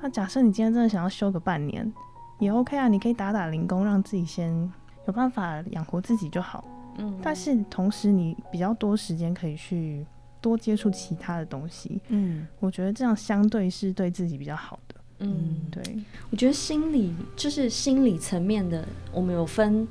[0.00, 1.92] 那假设你今天真的想要休个半年，
[2.38, 4.72] 也 OK 啊，你可以打打零工，让自己先
[5.06, 6.64] 有办法养活自己就好，
[6.98, 7.18] 嗯。
[7.22, 10.04] 但是同时你比较多时间可以去
[10.40, 15.82] 多接触其他的东西，嗯，我觉得这样相对是对自己比较好的，嗯，对。
[16.30, 19.86] 我觉得心理就是心理层面的，我们有分。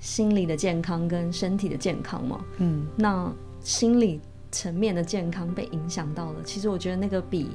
[0.00, 4.20] 心理的健康跟身体的健康嘛，嗯，那心理
[4.52, 7.50] 层面的健康被影响到了，其实我觉得那个比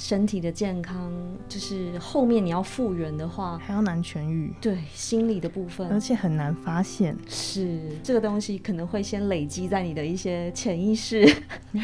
[0.00, 1.12] 身体的健康，
[1.46, 4.50] 就是后面你要复原的话还要难痊愈。
[4.58, 11.22] 对，心理的部分，而且很难发现，是这个东西可能会先累积在你的一些潜意识。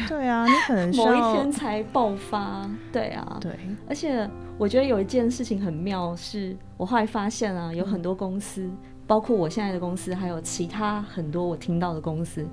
[0.09, 2.67] 对啊，你可能 某一天才爆发。
[2.91, 3.51] 对啊，对。
[3.87, 4.27] 而且
[4.57, 8.67] 我觉得有一件事情很妙，是我后来发现啊，有很多公司。
[9.07, 12.45] 包括我现在的公司，还有其他很多我听到的公司，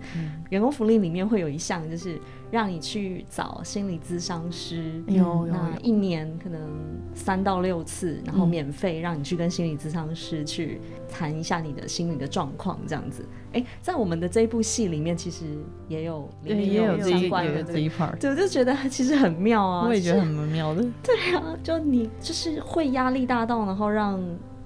[0.51, 2.17] 员工福利里面会有一项，就是
[2.51, 5.03] 让你去找心理咨商师。
[5.09, 6.61] 有有，那一年可能
[7.13, 13.27] 三到六次，然后嗯免费让你去跟心理咨商师去谈一下你的心理的状况，这样子。
[13.53, 15.45] 哎，在我们的这一部戏里面，其实
[15.89, 19.89] 也有里对，面也有相关的这一 part，对，我就觉得其实很妙啊。
[19.89, 20.85] 我也觉得很蛮妙的。
[21.03, 24.21] 对啊，就你就是会压力大到，然后让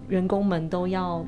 [0.09, 1.25] 员工们都要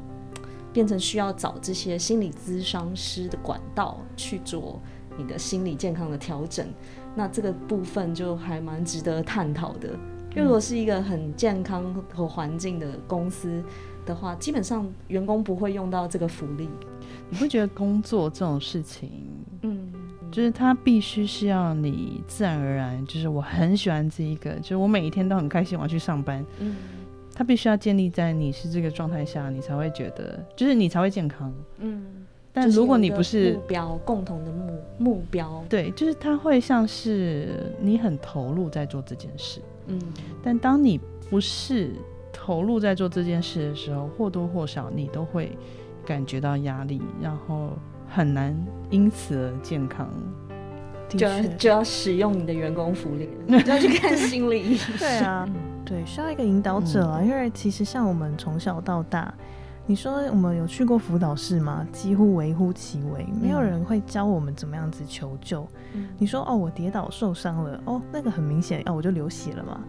[0.73, 4.81] 变成需要找这些心理咨商师的管道去做
[5.17, 6.67] 你的心理健康的调整。
[7.15, 9.89] 那这个部分就还蛮值得探讨的。
[10.31, 13.63] 因为如果是一个很健康和环境的公司
[14.07, 16.69] 的话，基本上员工不会用到这个福利。
[17.29, 19.11] 你会觉得工作这种事情，
[19.63, 19.93] 嗯，
[20.31, 26.45] 就是它必须是要你自然而然，就是我很喜欢这一个，就是我每一天都很开心我要去上班。
[26.61, 26.77] 嗯
[27.41, 31.51] 它必须要建立在你是这个状态下，你才会觉得，就是你才会健康。
[31.79, 39.99] 嗯，但如果你不是是目标共同的目目标，对，就是它会像是你很投入在做这件事，嗯
[40.43, 41.01] 但当你
[41.31, 41.93] 不是
[42.31, 45.57] 投入在做这件事的时候，或多或少你都会
[46.05, 47.71] 感觉到压力，然后
[48.07, 48.55] 很难
[48.91, 50.11] 因此而健康。
[51.09, 54.97] 就要，就要使用你的员工福利你，就要去看心理医生。
[54.99, 55.49] 对啊，
[55.85, 59.33] 对，需要一个引导者啊，因为其实像我们从小到大，
[59.87, 61.87] 你说我们有去过辅导室吗？
[61.93, 65.67] 几乎微乎其微，没有人会教我们怎么样子求救。
[65.95, 69.81] 嗯你说哦，我跌倒受伤了，哦，那个很明显，哦，我就流血了嘛。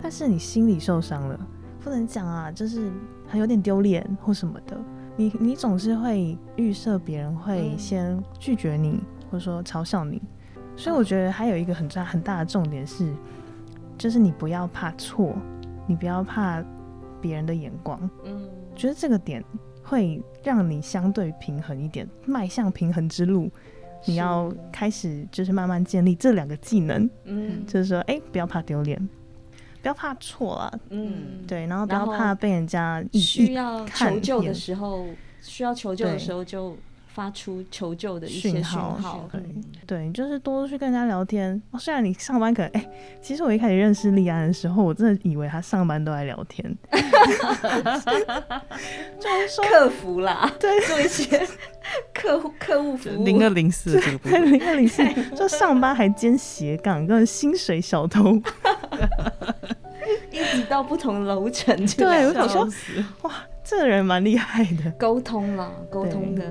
[0.00, 1.40] 但是你心里受伤了，
[1.82, 2.88] 不能讲啊，就是
[3.26, 4.78] 很有点丢脸或什么的。
[5.16, 10.22] 你你总是会预设别人会嗯先拒绝你，或者说嘲笑你。
[10.76, 13.12] 所以我觉得还有一个很大很大的重点是，
[13.98, 15.36] 就是你不要怕错，
[15.86, 16.64] 你不要怕
[17.20, 18.08] 别人的眼光。
[18.24, 19.44] 嗯，觉得这个点
[19.82, 23.50] 会让你相对平衡一点，迈向平衡之路。
[24.06, 27.66] 你要开始就是慢慢建立这两个技能，嗯。
[27.66, 28.96] 就是说，哎、不要怕丢脸，
[29.82, 35.04] 不要怕错啊，嗯，对，然后不要怕被人家一需要看求救的时候，
[35.40, 36.76] 需要求救的时候就
[37.18, 39.28] 发出求救的一些讯讯号号。
[39.32, 41.60] 对嗯对，你就是多去跟人家聊天。
[41.72, 42.88] 哦，虽然你上班可能，哎、
[43.20, 46.64] 其实我一开始认识立安的时候，我真的以为他上班都在聊天，
[49.18, 51.44] 就是说客服啦，对做一些
[52.14, 53.24] 客户客户服务。
[53.24, 55.02] 零二零四这个部分，零二零四，
[55.34, 58.40] 就上班还兼斜杠，跟薪水小偷。
[60.30, 62.66] 一直到不同的楼层去对我想说
[63.22, 63.32] 哇
[63.64, 64.90] 这个人蛮厉害的。
[64.92, 66.44] 沟通啦，沟通的，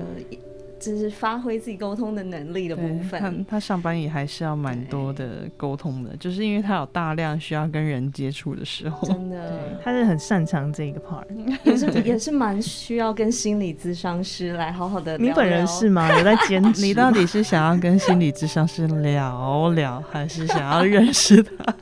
[0.78, 3.46] 就是发挥自己沟通的能力的部分，他分。
[3.48, 9.06] 他上班也还是要蛮多的沟通的，就是因为他有大量需要跟人接触的时候。
[9.08, 11.24] 真的 他是很擅长这个 part。
[11.64, 15.18] 也是 也是蛮需要跟心理咨商师来好好的。
[15.18, 15.88] 你本人是？
[15.88, 16.08] 吗？
[16.16, 16.82] 有在兼职？
[16.82, 21.74] 你到底是想要跟心理咨商师聊聊，还是想要认识他？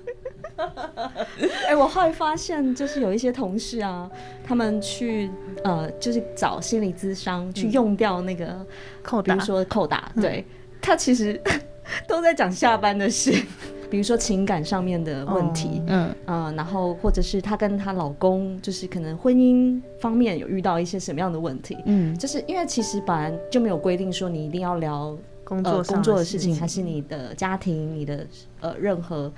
[1.69, 4.11] 哎、我后来发现，就是有一些同事啊，
[4.45, 5.31] 他们去
[5.65, 8.65] 呃，就是找心理咨商去用掉那个，
[9.03, 9.45] 扣打比如？
[9.45, 10.45] 说扣打，对。
[10.81, 11.41] 他其实
[12.07, 13.33] 都在讲下班的事，
[13.91, 15.83] 比如说情感上面的问题。
[15.89, 28.27] 嗯，呃，然后或者是她跟她老公，就是可能婚姻方面有遇到一些什么样的问题，嗯，就是因为其实本来就没有规定说你一定要聊呃工作上工作的的事情，还是你的家庭、你的
[28.61, 29.33] 呃任何，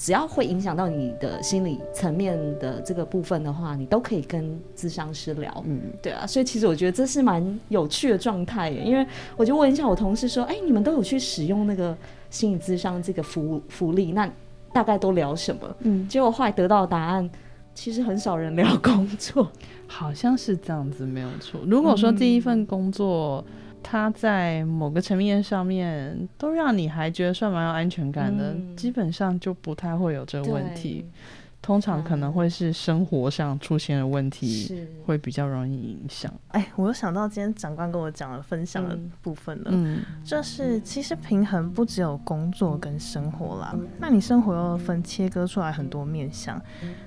[0.00, 5.62] 只要会影响到你的心理层面的这个部分的话，你都可以跟咨商师聊。
[5.66, 11.94] 嗯，对啊，所以其实我觉得这是蛮有趣的状态耶，因为我就问一下我同事说，哎，你们都有去使用那个
[12.30, 14.26] 心理咨商这个福福利，那
[14.72, 15.76] 大概都聊什么？
[15.80, 17.28] 嗯，结果后来得到的答案，
[17.74, 19.46] 其实很少人聊工作。
[19.86, 21.60] 好像是这样子，没有错。
[21.66, 23.44] 如果说第一份工作，
[23.82, 31.39] 它在某个层面上面都让你还觉得算蛮有安全感的，嗯基本上就不太会有这个问题对。
[31.62, 36.32] 通常可能会是生活上出现的问题，是，会比较容易影响。
[36.48, 39.70] 哎，我又想到今天长官跟我讲了分享的嗯部分了。
[39.70, 46.60] 嗯，就是其实平衡不只有工作跟生活啦，那你生活又分切割出来很多面向，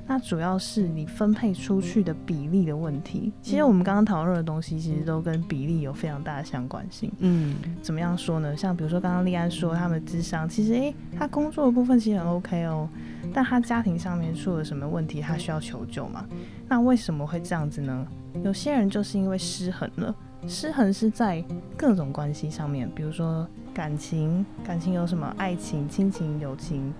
[0.07, 3.33] 那主要是你分配出去的比例的问题。
[3.41, 7.11] 其实我们刚刚讨论的东西，其实都跟比例有非常大的相关性。
[7.17, 8.55] 嗯，怎么样说呢？
[8.55, 12.88] 像比如说刚刚立安说他们的智商，其实哎，他工作的部分其实很 OK 哦，
[13.32, 16.26] 但他家庭上面出了什么问题，他需要求救吗？
[16.67, 18.07] 那为什么会这样子呢？
[18.43, 20.15] 有些人就是因为失衡了，
[20.47, 21.43] 失衡是在
[21.78, 26.91] 各种关系上面，比如说感情，感情有什么爱情、亲情、友情。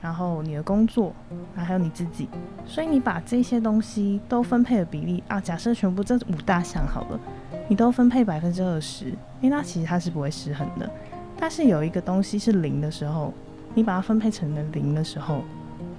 [0.00, 1.14] 然后你的工作，
[1.54, 2.28] 然后还有你自己，
[2.66, 7.20] 所以你把这些东西都分配的比例啊，假设全部这五大项好了，
[7.68, 9.10] 你都分配百分之二十，
[9.40, 10.90] 因为那其实它是不会失衡的。
[11.38, 13.32] 但是有一个东西是零的时候，
[13.74, 15.44] 你把它分配成了零的时候，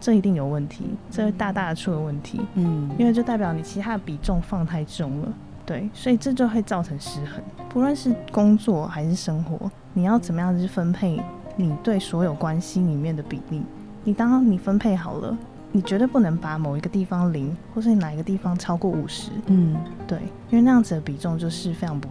[0.04, 5.34] 这一定有问题，这会大大的出了问题，嗯，因为就代表你其他的比重放太重了，
[5.66, 7.42] 对，所以这就会造成失衡。
[7.70, 11.22] 不论是工作还是生活，你要怎么样去分配
[11.56, 13.64] 你对所有关系里面的比例？
[14.04, 15.38] 你当你分配好了，
[15.72, 22.10] 你绝对不能把某一个地方零，或是哪一个地方超过五十，嗯，对，因为那样子的比重就是非常不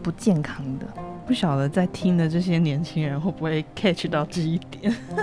[0.00, 0.86] 不健康的。
[1.32, 4.94] 不晓得在听的这些年轻人会不会 catch 到这一点？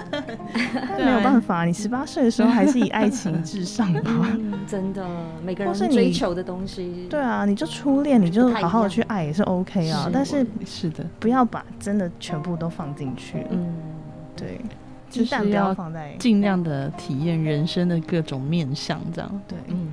[0.74, 4.01] 但没有办法，你十八岁的时候还是以爱情至上吧。
[4.34, 5.07] 嗯，真的，
[5.45, 13.45] 每个人或是你追求的东西，对啊，你就初恋，你就好好的去爱也是 OK 啊，是但是是的，不要把真的全部都放进去。
[13.51, 13.72] 嗯，
[14.36, 14.60] 对，
[15.12, 19.41] 就是鸡蛋不要要放在尽量的体验人生的各种面相，这样。
[19.47, 19.55] 对。
[19.68, 19.88] 嗯，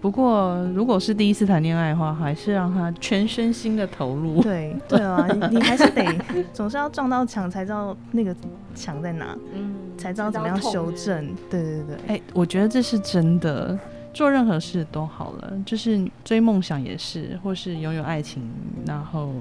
[0.00, 4.40] 不过，如果是第一次谈恋爱的话，还是让他全身心的投入。
[4.42, 6.04] 对对啊，你你还是得
[6.54, 8.34] 总是要撞到墙才知道那个
[8.74, 11.34] 墙在哪，嗯，才知道怎么样修正。
[11.50, 13.78] 对对对，哎、我觉得这是真的。
[14.14, 18.42] 做任何事都好了，就是追梦想也是，或是拥有爱情，
[18.84, 19.32] 然后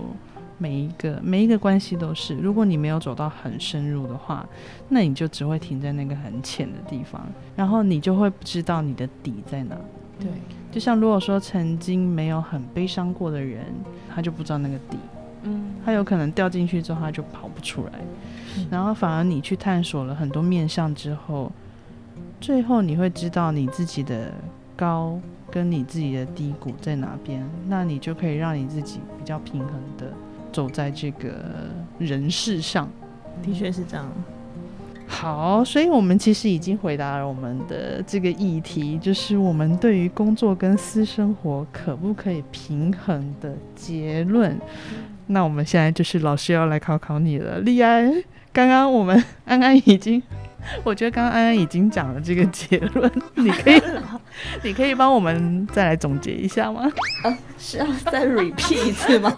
[0.60, 2.36] 每一个每一个关系都是。
[2.36, 4.46] 如果你没有走到很深入的话，
[4.90, 9.76] 那你就只会停在那个很浅的地方，然后你就会不知道你的底在哪。
[10.20, 10.30] 对，
[10.72, 13.66] 就像如果说曾经没有很悲伤过的人，
[14.14, 14.98] 他就不知道那个底，
[15.44, 17.92] 嗯，他有可能掉进去之后他就跑不出来，
[18.72, 21.52] 然后反而你去探索了很多面向之后，
[22.42, 24.32] 最后你会知道你自己的
[24.76, 25.20] 高
[25.52, 30.12] 跟你自己的低谷在哪边，那你就可以让你自己比较平衡的
[30.52, 31.30] 走在这个
[32.00, 32.90] 人世上。
[33.44, 34.12] 的确是这样。
[35.08, 44.56] 好，所以我们其实已经回答了我们的这个议题，就是我们对于工作跟私生活可不可以平衡的结论。
[45.28, 48.14] 那我们现在就是老师要来考考你了，丽安。
[48.54, 50.22] 刚刚我们安安已经，
[50.84, 53.82] 我觉得刚刚安安已经讲了这个结论，你可以，
[54.64, 56.84] 你可以帮我们再来总结一下吗？
[57.58, 59.36] 是要再 repeat 一次吗？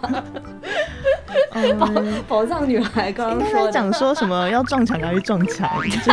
[1.78, 1.88] 宝，
[2.28, 5.68] 宝藏女孩刚刚说讲说什么要撞墙还是撞墙？
[5.82, 6.10] 就是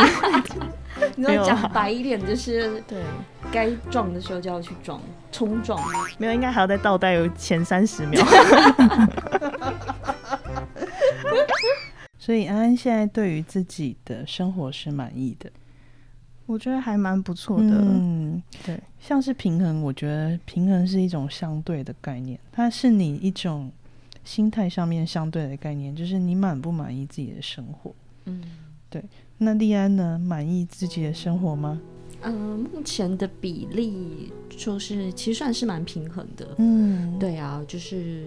[1.14, 2.98] 你要没有啊讲白一点，就是对，
[3.52, 5.00] 该撞的时候就要去撞，
[5.30, 5.80] 冲撞。
[6.18, 8.24] 没有，应该还要再倒带有前三十秒。
[12.28, 15.50] 所以安安现在对于自己的生活是满意的。
[16.44, 17.80] 我觉得还蛮不错的。
[17.80, 23.72] 嗯，对，像是平衡，我觉得平衡是一种相对的概念，它是你一种
[24.24, 27.94] 心态上面相对的概念，就是你满不满意自己的生活。
[28.26, 28.42] 嗯
[28.90, 29.02] 对
[29.38, 30.18] 那利安呢？
[30.18, 31.80] 满意自己的生活吗？
[32.20, 36.46] 嗯、目前的比例就是其实算是蛮平衡的。
[36.58, 38.26] 嗯，对啊，就是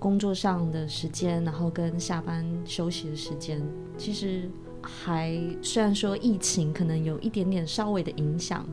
[0.00, 3.62] 工作上的时间，然后跟下班休息的时间，
[3.96, 8.66] 其实还虽然说疫情可能有一点点稍微的影响，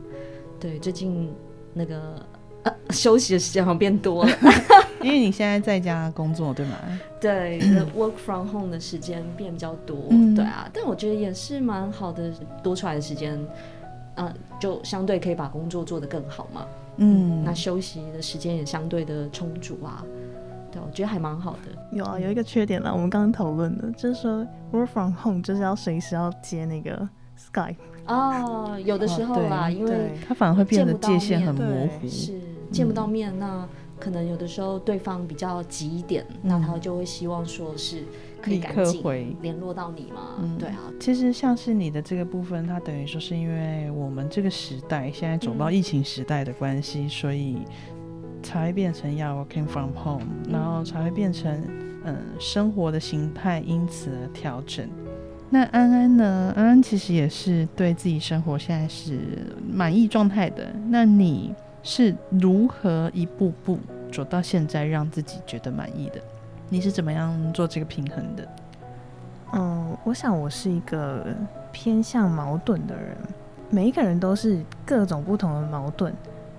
[0.58, 1.30] 对，最近
[1.74, 2.26] 那个
[2.62, 4.30] 呃休息的时间好像变多了，
[5.04, 6.76] 因为你现在在家工作，对吗？
[7.20, 10.34] 对那，work from home 的时间变比较多，嗯。
[10.34, 13.38] 对啊，但我觉得也是蛮好的，多出来的时间，
[14.14, 16.66] 呃，就相对可以把工作做得更好嘛，
[16.96, 20.02] 嗯，那休息的时间也相对的充足啊，
[20.70, 21.96] 对，我觉得还蛮好的。
[21.96, 27.08] 有啊，有一个缺点啦，我们刚刚讨论的，就是说 work from home 就是要随时要接那个
[27.38, 30.18] Skype，哦，有的时候啦，哦因为对。
[30.26, 32.08] 它反而会变得界限很模糊。
[32.08, 32.32] 是
[32.70, 33.66] 见不到面，那
[33.98, 38.02] 可能有的时候对方比较急一点，那他就会希望说是
[38.42, 45.74] 可以立刻赶紧回联络到你嘛，嗯对啊，其实像是你的这个部分，它等于说是因为我们这个时代现在走到嗯。
[45.74, 47.56] 疫情时代的关系，所以
[48.42, 51.62] 才会变成要 working from home，、然后才会变成
[52.04, 54.88] 嗯生活的形态因此而调整。
[55.50, 56.52] 那安安呢？
[56.56, 59.18] 安安其实也是对自己生活现在是
[59.66, 60.66] 满意状态的。
[60.88, 63.78] 那你是如何一步步
[64.12, 66.20] 走到现在，让自己觉得满意的？
[66.68, 68.48] 你是怎么样做这个平衡的？
[69.54, 71.24] 嗯，我想我是一个
[71.72, 73.16] 偏向矛盾的人，
[73.70, 76.12] 每一个人都是各种不同的矛盾，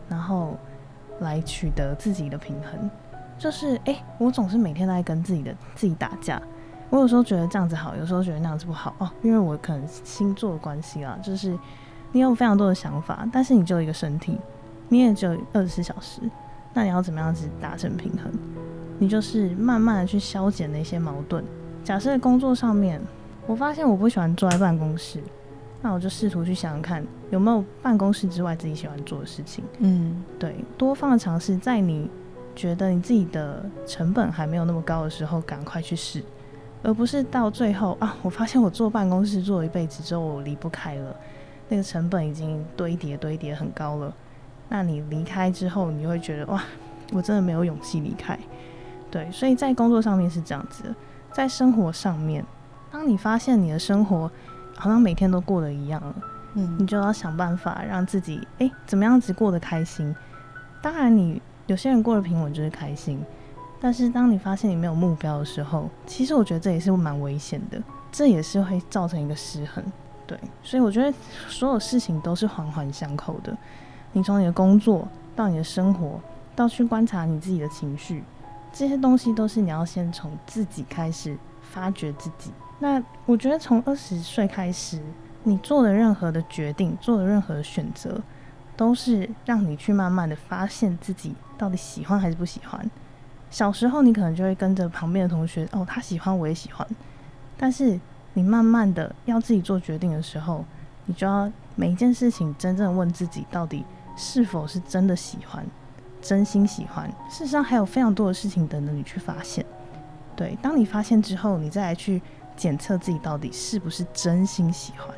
[0.10, 0.58] 然后
[1.20, 2.90] 来取得自己的平衡。
[3.38, 6.42] 就是哎、诶我总是每天都在跟自己的自己打架。
[6.90, 11.58] 我有时候觉得这样子好，有时候觉得那样子不好哦，因为我可能星座的关系啦，就是
[12.12, 14.38] 你有非常多的想法，但是你只有一个身体，
[14.88, 16.22] 你也只有二十四小时，
[16.74, 18.32] 那你要怎么样子达成平衡？
[18.98, 21.44] 你就是慢慢的去消减那些矛盾。
[21.84, 23.00] 假设工作上面，
[23.46, 25.24] 我发现我不喜欢坐在办公室，
[25.82, 29.64] 那我就试图去想想看，有没有办公室之外自己喜欢做的事情。
[29.80, 32.10] 嗯对，多方的尝试，在你
[32.56, 36.22] 觉得你自己的成本还没有那么高的时候，赶快去试，
[36.84, 41.16] 而不是到最后啊，我发现我坐办公室坐了一辈子之后，我离不开了。
[41.70, 44.14] 那个成本已经堆叠堆叠很高了。
[44.68, 46.64] 那你离开之后，你会觉得哇，
[47.14, 48.38] 我真的没有勇气离开。
[49.10, 50.96] 对，所以在工作上面是这样子的，
[51.32, 52.44] 在生活上面，
[52.92, 54.30] 当你发现你的生活
[54.80, 56.16] 好像每天都过得一样了，
[56.54, 60.16] 嗯，你就要想办法让自己哎怎么样子过得开心。
[60.82, 63.22] 当然，你有些人过得平稳就是开心，
[63.82, 67.78] 但是当你发现你没有目标的时候，其实我觉得这也是蛮危险的，
[68.10, 69.84] 这也是会造成一个失衡。
[70.26, 71.14] 对，所以我觉得
[71.50, 73.56] 所有事情都是环环相扣的。
[74.14, 76.20] 你从你的工作到你的生活，
[76.56, 78.24] 到去观察你自己的情绪，
[78.72, 81.38] 这些东西都是你要先从自己开始
[81.72, 82.52] 发掘自己。
[82.80, 85.02] 那我觉得从二十岁开始，
[85.44, 88.22] 你做的任何的决定，做的任何的选择，
[88.76, 92.90] 都是让你去慢慢的发现自己到底喜欢还是不喜欢。
[93.50, 96.88] 小时候你可能就会跟着旁边的同学，哦，他喜欢我也喜欢。
[97.58, 98.00] 但是
[98.34, 100.64] 你慢慢的要自己做决定的时候，
[101.06, 103.86] 你就要每一件事情真正问自己到底。
[104.22, 105.66] 是否是真的喜欢，
[106.22, 107.10] 真心喜欢？
[107.30, 109.66] 事实上还有非常多的事情等着你去发现。
[110.40, 112.22] 对，当你发现之后，你再来去
[112.56, 115.14] 检测自己到底是不是真心喜欢。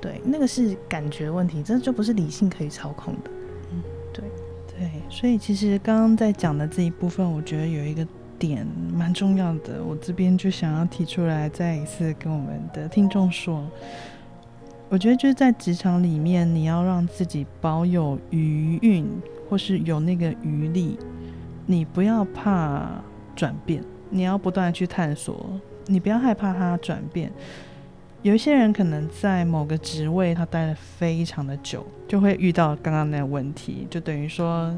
[0.00, 3.30] 对，那个是感觉问题，这就不是理性可以操控的。
[3.72, 3.82] 嗯，
[4.12, 4.22] 对，
[4.68, 4.88] 对。
[5.10, 8.06] 所以其实刚刚在讲的这一部分，我觉得有一个
[8.38, 8.64] 点
[8.94, 13.68] 蛮重要的，我这边就想要提出来，再一次跟我们的听众说。
[14.88, 19.04] 我觉得就是在职场里面，你要让自己保有余韵，
[19.50, 20.96] 或是有那个余力。
[21.66, 22.88] 你不要怕
[23.34, 25.58] 转变，你要不断去探索。
[25.86, 27.32] 你不要害怕它转变。
[28.22, 34.74] 有一些人可能在某个职位他待了非常的久，就会遇到刚刚那个问题，就等于说。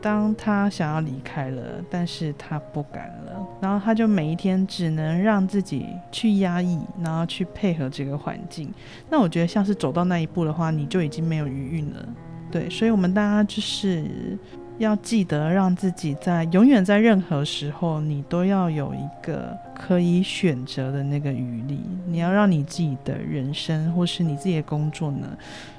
[0.00, 8.70] 当他想要离开了，但是他不敢了，然后他就每一天只能让自己去压抑，然后去配合这个环境。
[9.08, 12.06] 那我觉得像是走到那一步的话，你就已经没有余韵了。
[12.50, 14.38] 对，所以我们大家就是
[14.78, 21.80] 要记得让自己在永远在任何时候，你都要有一个可以选择的那个余力。
[22.06, 25.28] 你要让你自己的人生或是你自己的工作呢。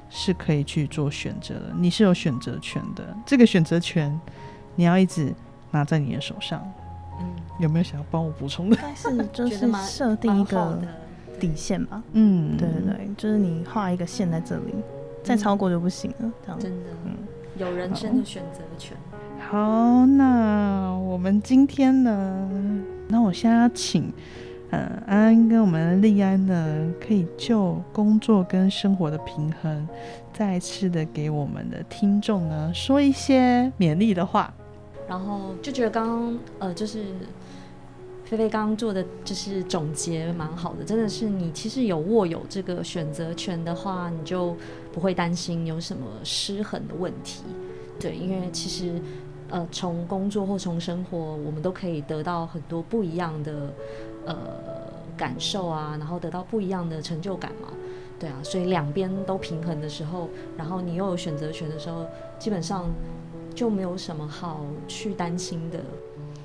[0.08, 3.04] 是可以去做选择的，你是有选择权的。
[3.26, 4.18] 这个选择权，
[4.76, 5.34] 你要一直
[5.72, 6.62] 拿在你的手上。
[7.20, 7.26] 嗯，
[7.60, 8.78] 有没有想要帮我补充的？
[8.82, 10.80] 但是就是设定一个
[11.38, 12.02] 底线吧。
[12.14, 14.76] 嗯，对对对，就是你画一个线在这里，
[15.22, 16.32] 再超过就不行了。
[16.46, 17.12] 这样真的，嗯，
[17.58, 18.98] 有人生的选择权。
[19.40, 22.50] 好，那我们今天呢？
[23.08, 24.12] 那我现在要请。
[24.72, 29.88] 安安跟我们利安呢，可以就工作跟生活的平衡，
[30.34, 34.52] 再次的给我们的听众呢说一些勉励的话。
[35.08, 37.06] 然后就觉得刚刚呃，就是
[38.26, 44.56] 菲菲刚刚做的就是总结蛮好的，真的是你其实有握有这个选择权的话，你就
[44.92, 47.44] 不会担心有什么失衡的问题。
[48.00, 49.00] 对，因为其实
[49.50, 53.74] 呃，从工作或从生活，我们都可以得到很多不一样的。
[54.28, 54.36] 呃，
[55.16, 57.68] 感受啊，然后得到不一样的成就感嘛，
[58.20, 62.08] 对啊，所以两边都平衡的时候，然后你又有选择权的时候，
[62.40, 62.90] 基本上
[63.54, 65.80] 就没有什么好去担心的。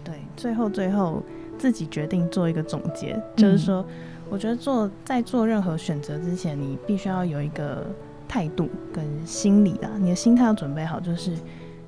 [0.04, 1.22] 对，最后最后
[1.60, 3.84] 自己决定做一个总结，就是说，
[4.30, 7.84] 我觉得做在做任何选择之前，你必须要有一个
[8.26, 11.36] 态度跟心理啊，你的心态要准备好，就是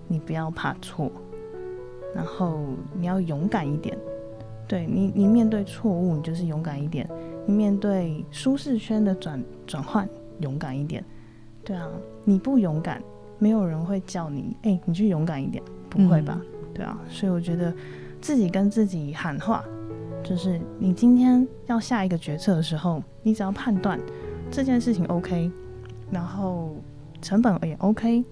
[0.09, 1.11] 你不要怕错，
[2.14, 2.61] 然后
[2.95, 3.97] 你要勇敢一点。
[4.68, 7.07] 对你，你面对错误，你就是勇敢一点；
[7.47, 10.07] 你面对舒适圈的转转换，
[10.41, 11.03] 勇敢一点。
[11.64, 11.89] 对啊，
[12.25, 13.03] 你不勇敢，
[13.39, 16.39] 没有人会叫你，哎，你去勇敢一点，不会吧？
[16.75, 17.73] 对啊，所以我觉得
[18.23, 19.62] 自己跟自己喊话，
[20.23, 24.01] 就是你今天要下一个决策的时候，你只要判断
[24.51, 25.51] 这件事情 OK，
[26.11, 26.75] 然后
[27.20, 28.25] 成本也 OK，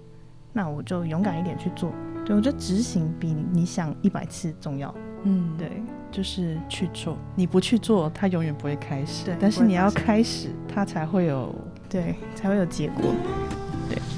[0.53, 1.93] 那我就勇敢一点去做。
[2.25, 4.95] 对我觉得执行比你想一百次重要。
[5.25, 5.71] 嗯，对。
[6.13, 9.27] 就是去做，你不去做，它永远不会开始。
[9.27, 11.55] 对，但是你要开始，它才会有，
[11.89, 13.05] 对，才会有结果。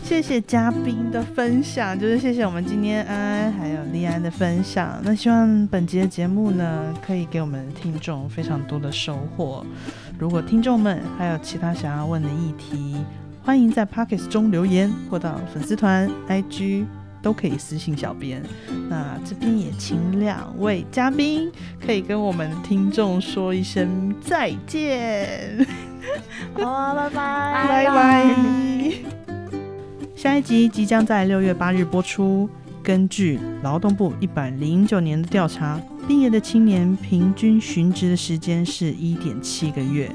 [0.02, 5.00] 对，谢谢嘉宾的分享，就是谢谢我们今天安安还有丽安的分享。
[5.02, 9.64] 那希望本集的节目呢，可以给我们听众非常多的收获。
[10.18, 12.96] 如果听众们还有其他想要问的议题，
[13.42, 16.84] 欢迎在 Pockets 中留言，或到粉丝团 IG。
[17.22, 18.42] 都可以私信小编。
[18.90, 21.48] 那这边也请两位嘉宾
[21.80, 25.64] 可以跟我们听众说一声再见。
[26.54, 29.21] 好啊，拜拜， 拜拜。
[30.14, 32.48] 下一集即将在六月八日播出。
[32.82, 40.10] 根据劳动部一百零九年的调查，毕业的青年平均寻职的时间是一点七个月，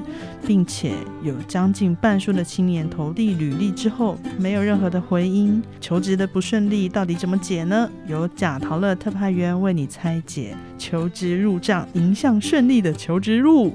[0.46, 0.92] 并且
[1.22, 7.88] 有将近半数的青年投递履历之后没有任何的回音，求职的不顺利到底怎么解呢？
[8.06, 13.74] 由贾陶乐特派员为你拆解，求职入账，迎向顺利的求职路。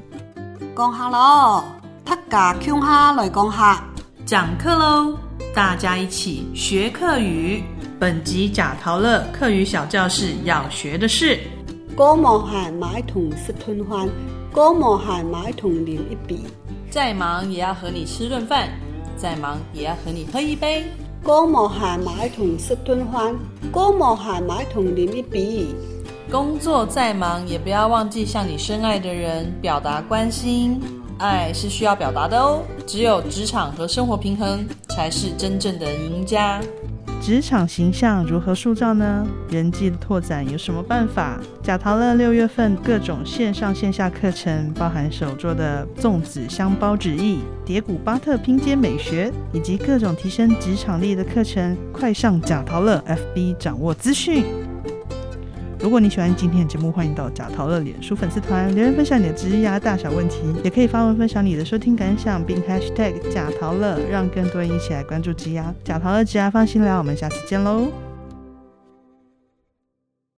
[0.78, 1.64] 讲下喽，
[2.06, 3.84] 他家乡下来讲下，
[4.24, 5.18] 讲课喽！
[5.54, 7.64] 大家一起学课语。
[8.00, 11.38] 本集贾陶乐课语小教室要学的是：
[11.96, 14.10] 歌冇闲买桶食顿饭，
[14.52, 16.44] 歌冇闲买同饮一笔。
[16.90, 18.68] 再忙也要和你吃顿饭，
[19.16, 20.84] 再忙也要和你喝一杯。
[21.22, 23.36] 歌冇闲买桶食顿饭，
[23.72, 25.76] 歌冇闲买同饮一笔。
[26.32, 30.82] 工作再忙也不要忘记向你深爱的人表达关心，
[31.18, 32.64] 爱是需要表达的哦。
[32.86, 36.62] 只有职场和生活平衡，才是真正的赢家。
[37.22, 39.26] 职场形象如何塑造呢？
[39.50, 41.40] 人际的拓展有什么办法？
[41.62, 54.44] 贾陶乐六月份各种线上线下课程，包含手作的粽子香包纸艺、叠古巴特拼接美学，以及各种提升职场力的课程，快上贾陶乐 FB 掌握资讯。
[55.84, 65.76] 如果你喜欢今天的节目，欢迎到贾桃乐脸书粉丝团留言分享你的职牙大小问题，也可以发文分享你的收听感想，并 Hashtag 贾桃乐，让更多人一起来关注职牙。
[65.84, 68.13] 贾桃乐职牙放心聊，我们下次见喽。